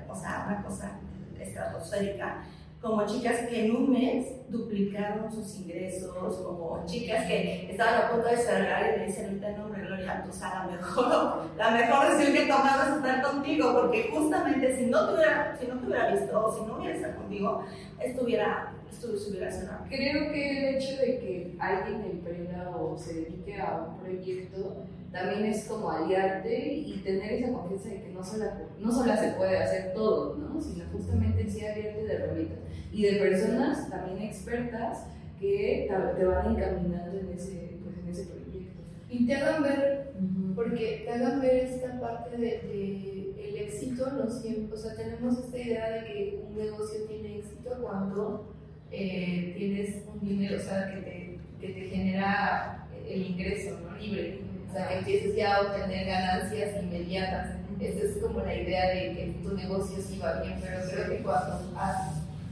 o 0.09 0.15
sea, 0.15 0.45
una 0.47 0.63
cosa 0.63 0.99
estratosférica, 1.41 2.45
como 2.87 3.05
chicas 3.05 3.49
que 3.49 3.67
en 3.67 3.77
un 3.77 3.91
mes 3.91 4.27
duplicaron 4.49 5.31
sus 5.31 5.57
ingresos, 5.57 6.15
como 6.15 6.85
chicas 6.87 7.27
que 7.27 7.69
estaban 7.71 8.03
a 8.03 8.11
punto 8.11 8.29
de 8.29 8.37
cerrar 8.37 8.95
y 8.95 9.01
me 9.01 9.07
dicen, 9.07 9.27
ahorita 9.27 9.51
no, 9.53 9.69
Gloria, 9.69 10.23
tú 10.25 10.33
sabes, 10.33 10.71
la 10.71 10.77
mejor, 10.77 11.43
la 11.59 11.71
mejor 11.73 12.11
decisión 12.11 12.33
que 12.33 12.43
he 12.45 12.47
tomado 12.49 12.83
es 12.83 12.97
estar 12.97 13.23
contigo, 13.23 13.73
porque 13.75 14.11
justamente 14.13 14.77
si 14.77 14.87
no 14.87 15.09
te 15.09 15.15
hubiera, 15.15 15.57
si 15.59 15.67
no 15.67 15.79
te 15.81 15.87
hubiera 15.87 16.13
visto 16.13 16.47
o 16.47 16.53
si 16.53 16.65
no 16.65 16.79
hubiera 16.79 16.95
estado 16.95 17.17
contigo, 17.17 17.65
estuviera, 18.01 18.73
estuviera 18.91 19.51
cerrado. 19.51 19.85
Creo 19.89 20.33
que 20.33 20.51
el 20.51 20.77
hecho 20.77 20.97
de 20.97 21.19
que 21.19 21.57
alguien 21.59 22.05
emprenda 22.05 22.71
o 22.77 22.97
se 22.97 23.15
dedique 23.15 23.61
a 23.61 23.89
un 23.89 23.99
proyecto 23.99 24.85
también 25.17 25.47
es 25.47 25.65
como 25.65 25.91
aliarte 25.91 26.75
y 26.75 27.01
tener 27.03 27.33
esa 27.33 27.53
confianza 27.53 27.89
de 27.89 28.03
que 28.03 28.09
no 28.11 28.23
solo, 28.23 28.45
no 28.79 28.93
solo 28.93 29.17
se 29.17 29.31
puede 29.31 29.57
hacer 29.57 29.95
todo, 29.95 30.37
¿no? 30.37 30.61
sino 30.61 30.85
justamente 30.93 31.49
sí 31.49 31.65
aliarte 31.65 32.05
de 32.05 32.13
herramientas 32.13 32.59
y 32.93 33.03
de 33.03 33.13
personas 33.15 33.89
también 33.89 34.29
expertas 34.29 35.07
que 35.41 35.89
te 36.17 36.25
van 36.25 36.55
encaminando 36.55 37.19
en 37.19 37.31
ese, 37.33 37.79
pues, 37.83 37.97
en 37.99 38.09
ese 38.09 38.25
proyecto. 38.25 38.83
Y 39.09 39.27
te 39.27 39.35
hagan 39.37 39.63
ver, 39.63 40.13
porque 40.55 41.03
te 41.05 41.11
hagan 41.11 41.41
ver 41.41 41.65
esta 41.65 41.99
parte 41.99 42.37
de, 42.37 42.47
de, 42.47 43.49
el 43.49 43.57
éxito, 43.57 44.11
no 44.13 44.31
siempre, 44.31 44.75
o 44.75 44.77
sea, 44.77 44.97
tenemos 44.97 45.39
esta 45.39 45.59
idea 45.59 45.91
de 45.91 46.05
que 46.05 46.45
un 46.47 46.57
negocio 46.57 47.05
tiene 47.07 47.39
éxito 47.39 47.79
cuando 47.81 48.55
eh, 48.91 49.55
tienes 49.57 50.05
un 50.13 50.27
dinero, 50.27 50.57
o 50.57 50.61
sea, 50.61 50.95
que 50.95 51.01
te, 51.01 51.39
que 51.61 51.73
te 51.73 51.89
genera 51.89 52.87
el 53.09 53.23
ingreso, 53.23 53.79
¿no? 53.81 53.97
Libre 53.99 54.46
sea, 54.77 54.99
empieces 54.99 55.35
ya 55.35 55.57
a 55.57 55.61
obtener 55.63 56.07
ganancias 56.07 56.83
inmediatas. 56.83 57.57
Esa 57.81 58.07
es 58.07 58.17
como 58.23 58.41
la 58.41 58.55
idea 58.55 58.89
de 58.89 59.01
que 59.15 59.35
tu 59.43 59.55
negocio 59.55 59.97
sí 60.03 60.19
va 60.19 60.41
bien, 60.41 60.59
pero 60.63 60.79
creo 60.89 61.11
que 61.11 61.23
cuando 61.23 61.61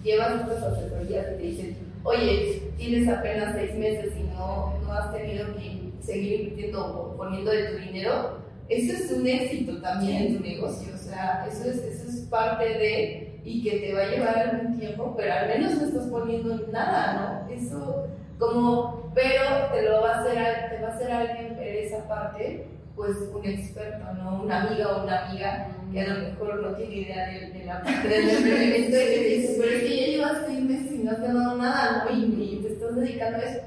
llevas 0.02 0.40
estas 0.40 0.62
asesorías 0.62 1.26
y 1.26 1.36
te 1.36 1.42
dicen, 1.42 1.76
oye, 2.02 2.62
tienes 2.76 3.08
apenas 3.08 3.54
seis 3.54 3.74
meses 3.74 4.12
y 4.18 4.22
no, 4.34 4.78
no 4.82 4.92
has 4.92 5.14
tenido 5.14 5.46
que 5.54 5.92
seguir 6.00 6.40
invirtiendo 6.40 6.86
o 6.86 7.16
poniendo 7.16 7.50
de 7.50 7.64
tu 7.64 7.78
dinero, 7.78 8.38
eso 8.68 8.92
es 8.92 9.10
un 9.12 9.26
éxito 9.26 9.80
también 9.80 10.22
en 10.22 10.36
tu 10.36 10.42
negocio. 10.42 10.94
O 10.94 10.98
sea, 10.98 11.46
eso 11.50 11.70
es, 11.70 11.76
eso 11.78 12.08
es 12.08 12.16
parte 12.28 12.64
de, 12.64 13.40
y 13.44 13.62
que 13.62 13.78
te 13.78 13.94
va 13.94 14.02
a 14.02 14.08
llevar 14.08 14.38
algún 14.38 14.78
tiempo, 14.78 15.14
pero 15.16 15.32
al 15.32 15.48
menos 15.48 15.74
no 15.76 15.86
estás 15.86 16.06
poniendo 16.08 16.66
nada, 16.70 17.44
¿no? 17.48 17.54
Eso 17.54 18.08
como, 18.38 19.10
pero 19.14 19.42
te 19.72 19.82
lo 19.82 20.02
va 20.02 20.10
a 20.10 20.20
hacer, 20.20 20.70
te 20.70 20.82
va 20.82 20.88
a 20.88 20.94
hacer 20.94 21.12
alguien 21.12 21.53
ver 21.74 21.84
esa 21.84 22.08
parte, 22.08 22.66
pues 22.96 23.16
un 23.34 23.44
experto, 23.44 24.04
¿no? 24.14 24.42
Una 24.42 24.62
amiga 24.62 24.96
o 24.96 25.04
una 25.04 25.26
amiga 25.26 25.68
que 25.92 26.00
a 26.00 26.14
lo 26.14 26.28
mejor 26.28 26.62
no 26.62 26.76
tiene 26.76 26.94
idea 26.94 27.28
de, 27.28 27.64
la 27.64 27.82
parte 27.82 28.08
del 28.08 28.28
emprendimiento 28.30 28.96
y 28.96 29.04
que 29.04 29.36
dice, 29.36 29.56
pero 29.58 29.70
es 29.72 29.82
que 29.82 29.96
ya 29.96 30.06
llevas 30.06 30.42
seis 30.46 30.60
meses 30.60 30.92
y 30.92 30.98
no 30.98 31.10
has 31.10 31.20
ganado 31.20 31.56
nada, 31.56 32.04
¿no? 32.04 32.16
Y, 32.16 32.60
te 32.62 32.72
estás 32.72 32.94
dedicando 32.96 33.38
a 33.38 33.42
eso. 33.42 33.60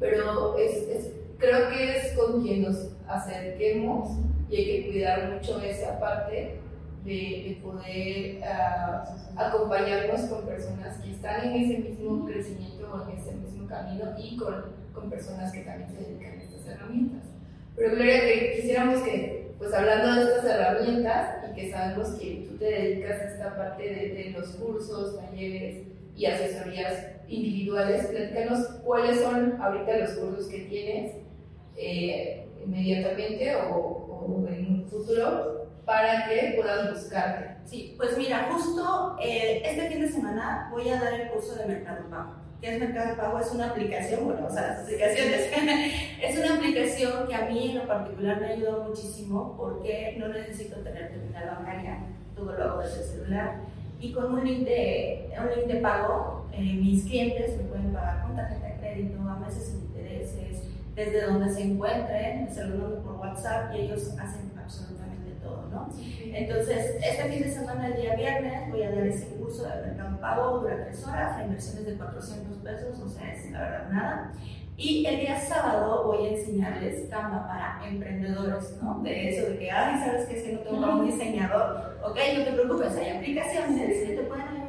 Pero 0.00 0.58
es, 0.58 0.76
es, 0.88 1.12
creo 1.38 1.68
que 1.70 1.96
es 1.96 2.12
con 2.12 2.42
quien 2.42 2.62
nos 2.62 2.88
acerquemos 3.08 4.18
y 4.50 4.56
hay 4.56 4.64
que 4.64 4.90
cuidar 4.90 5.32
mucho 5.32 5.60
esa 5.60 5.98
parte 5.98 6.58
de, 7.04 7.10
de 7.12 7.58
poder 7.62 8.40
uh, 8.40 9.38
acompañarnos 9.40 10.22
con 10.22 10.44
personas 10.46 10.98
que 10.98 11.10
están 11.12 11.48
en 11.48 11.62
ese 11.62 11.78
mismo 11.78 12.26
crecimiento 12.26 12.90
o 12.92 13.08
en 13.08 13.18
ese 13.18 13.32
mismo 13.32 13.66
camino 13.68 14.04
y 14.18 14.36
con, 14.36 14.54
con 14.92 15.10
personas 15.10 15.52
que 15.52 15.60
también 15.60 15.90
se 15.90 15.96
dedican 15.96 16.38
a 16.38 16.42
estas 16.42 16.66
herramientas. 16.66 17.33
Pero 17.76 17.94
Gloria, 17.94 18.20
que 18.20 18.52
quisiéramos 18.56 19.02
que, 19.02 19.52
pues 19.58 19.72
hablando 19.72 20.14
de 20.14 20.22
estas 20.22 20.44
herramientas 20.44 21.44
y 21.50 21.54
que 21.54 21.70
sabemos 21.70 22.10
que 22.14 22.46
tú 22.48 22.56
te 22.56 22.64
dedicas 22.66 23.20
a 23.20 23.24
esta 23.24 23.56
parte 23.56 23.82
de, 23.82 24.08
de 24.14 24.30
los 24.30 24.48
cursos, 24.50 25.18
talleres 25.18 25.86
y 26.16 26.26
asesorías 26.26 27.06
individuales, 27.28 28.06
platícanos 28.06 28.66
cuáles 28.84 29.20
son 29.20 29.60
ahorita 29.60 29.98
los 29.98 30.10
cursos 30.10 30.46
que 30.46 30.60
tienes 30.60 31.16
eh, 31.76 32.46
inmediatamente 32.64 33.56
o, 33.56 33.76
o 33.76 34.48
en 34.48 34.66
un 34.66 34.88
futuro 34.88 35.66
para 35.84 36.28
que 36.28 36.54
puedan 36.56 36.92
buscarte. 36.92 37.56
Sí, 37.64 37.94
pues 37.96 38.16
mira, 38.16 38.48
justo 38.52 39.16
eh, 39.22 39.62
este 39.64 39.88
fin 39.88 40.00
de 40.00 40.08
semana 40.08 40.68
voy 40.70 40.88
a 40.88 41.00
dar 41.00 41.20
el 41.20 41.28
curso 41.30 41.56
de 41.56 41.66
Mercado 41.66 42.08
Pago. 42.08 42.43
¿Qué 42.64 42.76
es 42.76 42.80
Mercado 42.80 43.14
Pago? 43.14 43.38
Es 43.40 43.52
una 43.52 43.68
aplicación, 43.68 44.24
bueno, 44.24 44.46
o 44.46 44.50
sea, 44.50 44.68
las 44.68 44.80
aplicaciones. 44.84 45.50
es 46.22 46.38
una 46.38 46.54
aplicación 46.54 47.28
que 47.28 47.34
a 47.34 47.42
mí 47.42 47.68
en 47.68 47.78
lo 47.80 47.86
particular 47.86 48.40
me 48.40 48.46
ha 48.46 48.50
ayudado 48.52 48.84
muchísimo 48.84 49.54
porque 49.54 50.16
no 50.18 50.28
necesito 50.28 50.76
tener 50.76 51.10
terminal 51.10 51.58
bancaria, 51.58 51.98
todo 52.34 52.54
lo 52.54 52.64
hago 52.64 52.80
desde 52.80 53.02
el 53.02 53.04
celular. 53.04 53.56
Y 54.00 54.14
con 54.14 54.32
un 54.32 54.42
link 54.42 54.64
de, 54.66 55.30
un 55.38 55.60
link 55.60 55.74
de 55.74 55.80
pago, 55.82 56.46
eh, 56.52 56.72
mis 56.72 57.04
clientes 57.04 57.54
me 57.58 57.64
pueden 57.64 57.92
pagar 57.92 58.22
con 58.22 58.34
tarjeta 58.34 58.66
de 58.66 58.76
crédito 58.78 59.20
a 59.20 59.36
meses 59.40 59.62
sin 59.62 59.82
intereses, 59.82 60.62
desde 60.94 61.20
donde 61.20 61.50
se 61.50 61.64
encuentren, 61.64 62.48
se 62.50 62.64
lo 62.64 62.76
mando 62.76 63.02
por 63.02 63.16
WhatsApp 63.16 63.74
y 63.74 63.80
ellos 63.80 64.08
hacen 64.18 64.50
absolutamente 64.56 64.93
entonces, 66.32 66.96
este 67.02 67.24
fin 67.30 67.42
de 67.42 67.50
semana, 67.50 67.86
el 67.88 68.00
día 68.00 68.16
viernes, 68.16 68.70
voy 68.70 68.82
a 68.82 68.90
dar 68.90 69.06
ese 69.06 69.36
curso 69.36 69.68
de 69.68 69.86
mercado 69.86 70.20
pago, 70.20 70.58
dura 70.60 70.84
tres 70.84 71.06
horas, 71.06 71.38
la 71.38 71.44
inversión 71.44 71.78
es 71.78 71.86
de 71.86 71.96
400 71.96 72.58
pesos, 72.58 73.00
o 73.00 73.08
sea, 73.08 73.32
es 73.32 73.50
la 73.50 73.60
verdad 73.60 73.88
nada. 73.90 74.32
Y 74.76 75.06
el 75.06 75.20
día 75.20 75.38
sábado 75.40 76.04
voy 76.04 76.26
a 76.26 76.30
enseñarles 76.30 77.08
Canva 77.08 77.46
para 77.46 77.86
emprendedores, 77.86 78.76
¿no? 78.82 79.00
De 79.02 79.28
eso, 79.28 79.50
de 79.50 79.58
que, 79.58 79.70
ay, 79.70 80.00
¿sabes 80.00 80.26
qué? 80.26 80.36
Es 80.36 80.42
que 80.42 80.52
no 80.54 80.60
tengo 80.60 80.98
un 80.98 81.06
diseñador. 81.06 81.98
Ok, 82.02 82.18
no 82.36 82.44
te 82.44 82.52
preocupes, 82.52 82.96
hay 82.96 83.16
aplicaciones 83.16 84.08
que 84.08 84.16
te 84.16 84.22
pueden 84.24 84.48
ayudar 84.48 84.63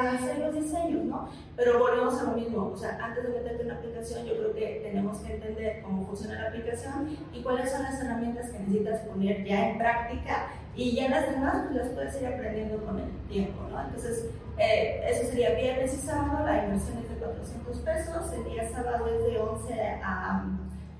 a 0.00 0.12
hacer 0.12 0.38
los 0.38 0.54
diseños, 0.54 1.04
¿no? 1.04 1.28
Pero 1.56 1.78
volvemos 1.78 2.20
a 2.20 2.24
lo 2.24 2.32
mismo, 2.32 2.70
o 2.72 2.76
sea, 2.76 2.98
antes 3.02 3.24
de 3.24 3.30
meterte 3.30 3.62
en 3.62 3.66
una 3.70 3.78
aplicación, 3.78 4.26
yo 4.26 4.36
creo 4.36 4.54
que 4.54 4.80
tenemos 4.82 5.18
que 5.18 5.34
entender 5.34 5.82
cómo 5.82 6.06
funciona 6.06 6.42
la 6.42 6.48
aplicación 6.48 7.16
y 7.32 7.42
cuáles 7.42 7.70
son 7.70 7.82
las 7.82 8.00
herramientas 8.00 8.50
que 8.50 8.58
necesitas 8.60 9.00
poner 9.00 9.44
ya 9.44 9.70
en 9.70 9.78
práctica 9.78 10.48
y 10.74 10.94
ya 10.96 11.08
las 11.08 11.30
demás 11.30 11.64
pues, 11.64 11.76
las 11.76 11.88
puedes 11.88 12.20
ir 12.20 12.26
aprendiendo 12.26 12.84
con 12.84 12.98
el 12.98 13.10
tiempo, 13.28 13.62
¿no? 13.70 13.80
Entonces, 13.82 14.26
eh, 14.58 15.02
eso 15.08 15.28
sería 15.28 15.54
viernes 15.54 15.94
y 15.94 15.96
sábado, 15.98 16.46
la 16.46 16.64
inversión 16.64 16.98
es 16.98 17.08
de 17.10 17.16
400 17.16 17.78
pesos, 17.78 18.32
el 18.32 18.44
día 18.44 18.70
sábado 18.70 19.06
es 19.06 19.32
de 19.32 19.38
11 19.38 20.00
a 20.02 20.44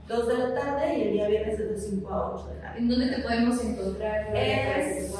2 0.08 0.28
de 0.28 0.38
la 0.38 0.54
tarde 0.54 0.98
y 0.98 1.02
el 1.02 1.12
día 1.12 1.28
viernes 1.28 1.60
es 1.60 1.70
de 1.70 1.78
5 1.78 2.08
a 2.12 2.34
8 2.34 2.48
de 2.48 2.54
la 2.54 2.60
tarde. 2.60 2.78
¿En 2.78 2.88
dónde 2.88 3.06
te 3.08 3.22
podemos 3.22 3.64
encontrar? 3.64 4.36
Es... 4.36 5.12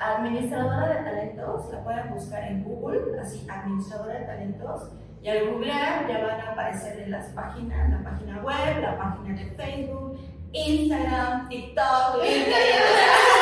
Administradora 0.00 0.88
de 0.88 1.04
talentos, 1.04 1.72
la 1.72 1.82
pueden 1.82 2.14
buscar 2.14 2.44
en 2.44 2.62
Google, 2.62 3.20
así, 3.20 3.46
administradora 3.50 4.14
de 4.14 4.26
talentos, 4.26 4.90
y 5.22 5.28
al 5.28 5.50
googlear 5.50 6.06
ya 6.06 6.24
van 6.24 6.40
a 6.40 6.52
aparecer 6.52 7.00
en 7.00 7.10
las 7.10 7.26
páginas, 7.30 7.90
la 7.90 8.08
página 8.08 8.40
web, 8.42 8.80
la 8.80 8.96
página 8.96 9.34
de 9.34 9.46
Facebook, 9.52 10.18
Instagram, 10.52 11.48
TikTok, 11.48 12.16
LinkedIn. 12.22 13.37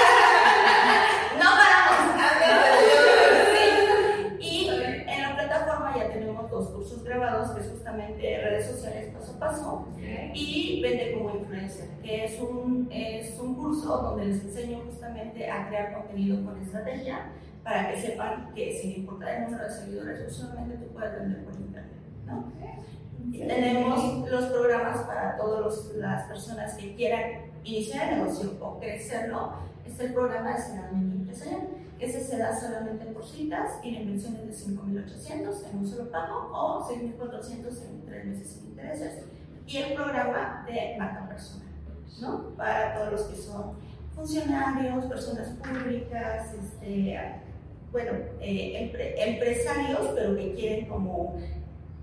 Cursos 6.97 7.05
grabados, 7.05 7.51
que 7.51 7.61
es 7.61 7.71
justamente 7.71 8.41
redes 8.43 8.67
sociales 8.67 9.13
paso 9.15 9.33
a 9.33 9.39
paso, 9.39 9.89
y 10.35 10.81
Vende 10.83 11.15
como 11.15 11.35
influencer, 11.37 11.89
que 12.03 12.25
es 12.25 12.41
un, 12.41 12.89
es 12.91 13.39
un 13.39 13.55
curso 13.55 13.89
donde 14.03 14.27
les 14.27 14.45
enseño 14.45 14.81
justamente 14.87 15.51
a 15.51 15.69
crear 15.69 15.95
contenido 15.95 16.45
con 16.45 16.61
estrategia 16.61 17.33
para 17.63 17.91
que 17.91 18.01
sepan 18.01 18.53
que 18.55 18.73
sin 18.73 18.93
importar 18.93 19.35
el 19.35 19.45
número 19.45 19.65
de 19.65 19.71
seguidores, 19.71 20.23
pues 20.23 20.37
solamente 20.37 20.77
tú 20.77 20.93
puedes 20.93 21.13
vender 21.19 21.45
por 21.45 21.55
internet. 21.55 21.93
¿no? 22.27 22.53
Tenemos 23.33 24.31
los 24.31 24.45
programas 24.47 24.99
para 25.01 25.37
todas 25.37 25.93
las 25.97 26.25
personas 26.25 26.75
que 26.75 26.95
quieran 26.95 27.47
iniciar 27.65 28.13
el 28.13 28.19
negocio 28.21 28.53
o 28.61 28.79
crecerlo. 28.79 29.55
Este 29.85 30.05
es 30.05 30.09
el 30.11 30.15
programa 30.15 30.53
de 30.53 30.63
Senadamente 30.63 31.17
Empresarial. 31.17 31.69
Ese 31.99 32.23
se 32.23 32.37
da 32.37 32.55
solamente 32.55 33.07
por 33.07 33.25
citas 33.25 33.81
y 33.83 33.93
la 33.93 34.01
inversión 34.01 34.37
es 34.37 34.67
de 34.67 34.75
5.800 34.75 35.71
en 35.71 35.79
un 35.79 35.87
solo 35.87 36.11
pago 36.11 36.51
o 36.53 36.89
6.400 36.89 37.83
en 37.89 38.05
tres 38.05 38.25
meses 38.27 38.49
sin 38.49 38.67
intereses 38.67 39.25
y 39.67 39.77
el 39.79 39.95
programa 39.95 40.65
de 40.67 40.97
marca 40.99 41.27
personal, 41.27 41.69
¿no? 42.21 42.51
Para 42.57 42.95
todos 42.95 43.13
los 43.13 43.23
que 43.23 43.37
son 43.37 43.73
funcionarios, 44.15 45.07
personas 45.07 45.49
públicas, 45.49 46.55
este, 46.55 47.19
bueno, 47.91 48.13
eh, 48.41 48.93
empresarios, 49.17 50.13
pero 50.15 50.37
que 50.37 50.55
quieren 50.55 50.87
como 50.87 51.37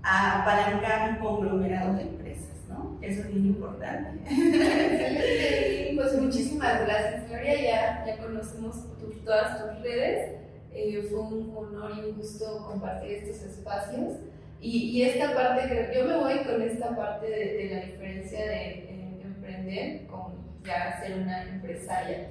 apalancar 0.02 1.10
un 1.10 1.16
conglomerado 1.16 1.94
de 1.94 2.02
empresas, 2.02 2.56
¿no? 2.68 2.98
Eso 3.00 3.22
es 3.22 3.28
bien 3.28 3.46
importante. 3.46 4.20
pues 5.96 6.20
muchísimas 6.20 6.80
gracias, 6.84 7.28
Gloria. 7.28 7.62
Ya, 7.62 8.04
ya 8.06 8.18
conocemos 8.18 8.76
todas 9.24 9.58
tus 9.58 9.82
redes. 9.82 10.40
Eh, 10.72 11.06
fue 11.08 11.20
un 11.20 11.54
honor 11.56 11.92
y 11.96 12.10
un 12.10 12.16
gusto 12.16 12.66
compartir 12.66 13.12
estos 13.12 13.42
espacios. 13.42 14.14
Y, 14.60 14.90
y 14.90 15.02
esta 15.02 15.34
parte, 15.34 15.92
yo 15.94 16.04
me 16.04 16.16
voy 16.16 16.38
con 16.38 16.62
esta 16.62 16.96
parte 16.96 17.28
de, 17.28 17.70
la 17.70 17.80
diferencia 17.86 18.46
de 18.46 19.20
emprender 19.22 20.06
con 20.06 20.44
ya 20.64 21.00
ser 21.00 21.18
una 21.18 21.42
empresaria. 21.42 22.28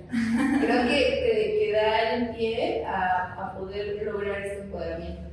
Creo 0.59 0.87
que, 0.87 1.59
que, 1.59 1.71
da 1.73 2.13
el 2.15 2.35
pie 2.35 2.83
a, 2.85 3.33
a, 3.33 3.57
poder 3.57 4.03
lograr 4.03 4.41
este 4.41 4.63
empoderamiento 4.63 5.29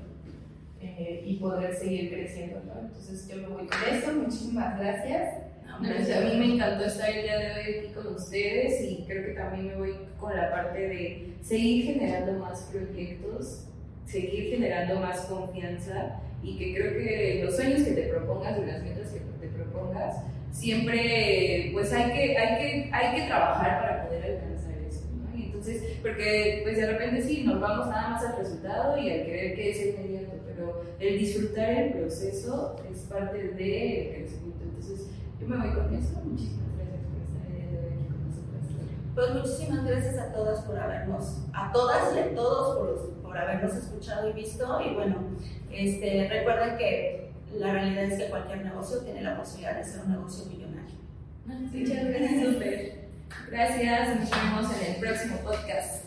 eh, 0.81 1.23
y 1.25 1.37
poder 1.37 1.75
seguir 1.75 2.11
creciendo. 2.11 2.61
¿no? 2.67 2.81
Entonces 2.81 3.29
yo 3.29 3.37
me 3.37 3.49
voy 3.49 3.67
con 3.67 3.95
esto. 3.95 4.13
Muchísimas 4.13 4.79
gracias. 4.79 5.50
Gracias. 5.81 6.19
A 6.19 6.21
mí 6.25 6.37
me 6.37 6.55
encantó 6.55 6.85
estar 6.85 7.11
el 7.11 7.23
día 7.23 7.39
de 7.39 7.53
hoy 7.53 7.79
aquí 7.79 7.95
con 7.95 8.15
ustedes 8.15 8.83
y 8.83 9.05
creo 9.07 9.27
que 9.27 9.33
también 9.33 9.69
me 9.69 9.77
voy 9.77 9.95
con 10.19 10.37
la 10.37 10.51
parte 10.51 10.79
de 10.79 11.35
seguir 11.43 11.85
generando 11.87 12.33
más 12.39 12.63
proyectos, 12.73 13.67
seguir 14.07 14.51
generando 14.51 15.01
más 15.01 15.21
confianza 15.23 16.21
y 16.43 16.57
que 16.57 16.75
creo 16.75 16.93
que 16.93 17.43
los 17.45 17.57
sueños 17.57 17.83
que 17.83 17.93
te 17.93 18.03
propongas 18.03 18.59
y 18.59 18.67
las 18.67 18.83
metas 18.83 19.11
que 19.11 19.21
te 19.41 19.49
propongas 19.49 20.17
siempre 20.53 21.71
pues 21.73 21.93
hay 21.93 22.13
que, 22.13 22.37
hay 22.37 22.59
que, 22.59 22.91
hay 22.93 23.21
que 23.21 23.27
trabajar 23.27 23.81
para 23.81 24.07
poder 24.07 24.25
alcanzar 24.25 24.75
eso, 24.89 25.03
¿no? 25.15 25.39
Y 25.39 25.45
entonces, 25.45 25.99
porque 26.03 26.61
pues 26.65 26.77
de 26.77 26.87
repente 26.87 27.23
sí, 27.23 27.45
nos 27.45 27.61
vamos 27.61 27.89
nada 27.89 28.11
más 28.11 28.25
al 28.25 28.39
resultado 28.39 28.99
y 28.99 29.11
al 29.11 29.23
creer 29.23 29.55
que 29.55 29.71
es 29.71 29.87
inmediato, 29.87 30.33
pero 30.47 30.83
el 30.99 31.19
disfrutar 31.19 31.71
el 31.71 31.93
proceso 31.93 32.77
es 32.91 32.99
parte 33.03 33.39
del 33.39 34.27
me 35.51 35.67
voy 35.67 35.75
con 35.75 35.95
eso. 35.95 36.21
Muchísimas 36.25 36.77
gracias 36.77 37.03
por 37.11 37.21
estar 37.21 37.43
aquí 37.91 38.07
con 38.07 38.19
nosotras. 38.29 38.65
Pues 39.15 39.35
muchísimas 39.35 39.85
gracias 39.85 40.19
a 40.19 40.33
todas 40.33 40.61
por 40.63 40.79
habernos, 40.79 41.39
a 41.53 41.73
todas 41.73 42.15
y 42.15 42.19
a 42.21 42.35
todos 42.35 42.79
por, 42.79 43.23
por 43.23 43.37
habernos 43.37 43.75
escuchado 43.75 44.31
y 44.31 44.33
visto. 44.33 44.81
Y 44.81 44.95
bueno, 44.95 45.17
este, 45.73 46.29
recuerden 46.29 46.79
que 46.79 47.31
la 47.59 47.73
realidad 47.73 48.05
es 48.05 48.19
que 48.19 48.31
cualquier 48.31 48.65
negocio 48.65 48.99
tiene 49.01 49.23
la 49.23 49.37
posibilidad 49.37 49.77
de 49.77 49.85
ser 49.85 50.03
un 50.03 50.13
negocio 50.13 50.47
millonario. 50.47 50.97
Muchas 51.47 52.05
gracias, 52.05 52.55
Super. 52.55 53.01
Gracias, 53.51 54.21
nos 54.21 54.31
vemos 54.31 54.81
en 54.81 54.95
el 54.95 55.01
próximo 55.01 55.37
podcast. 55.39 56.05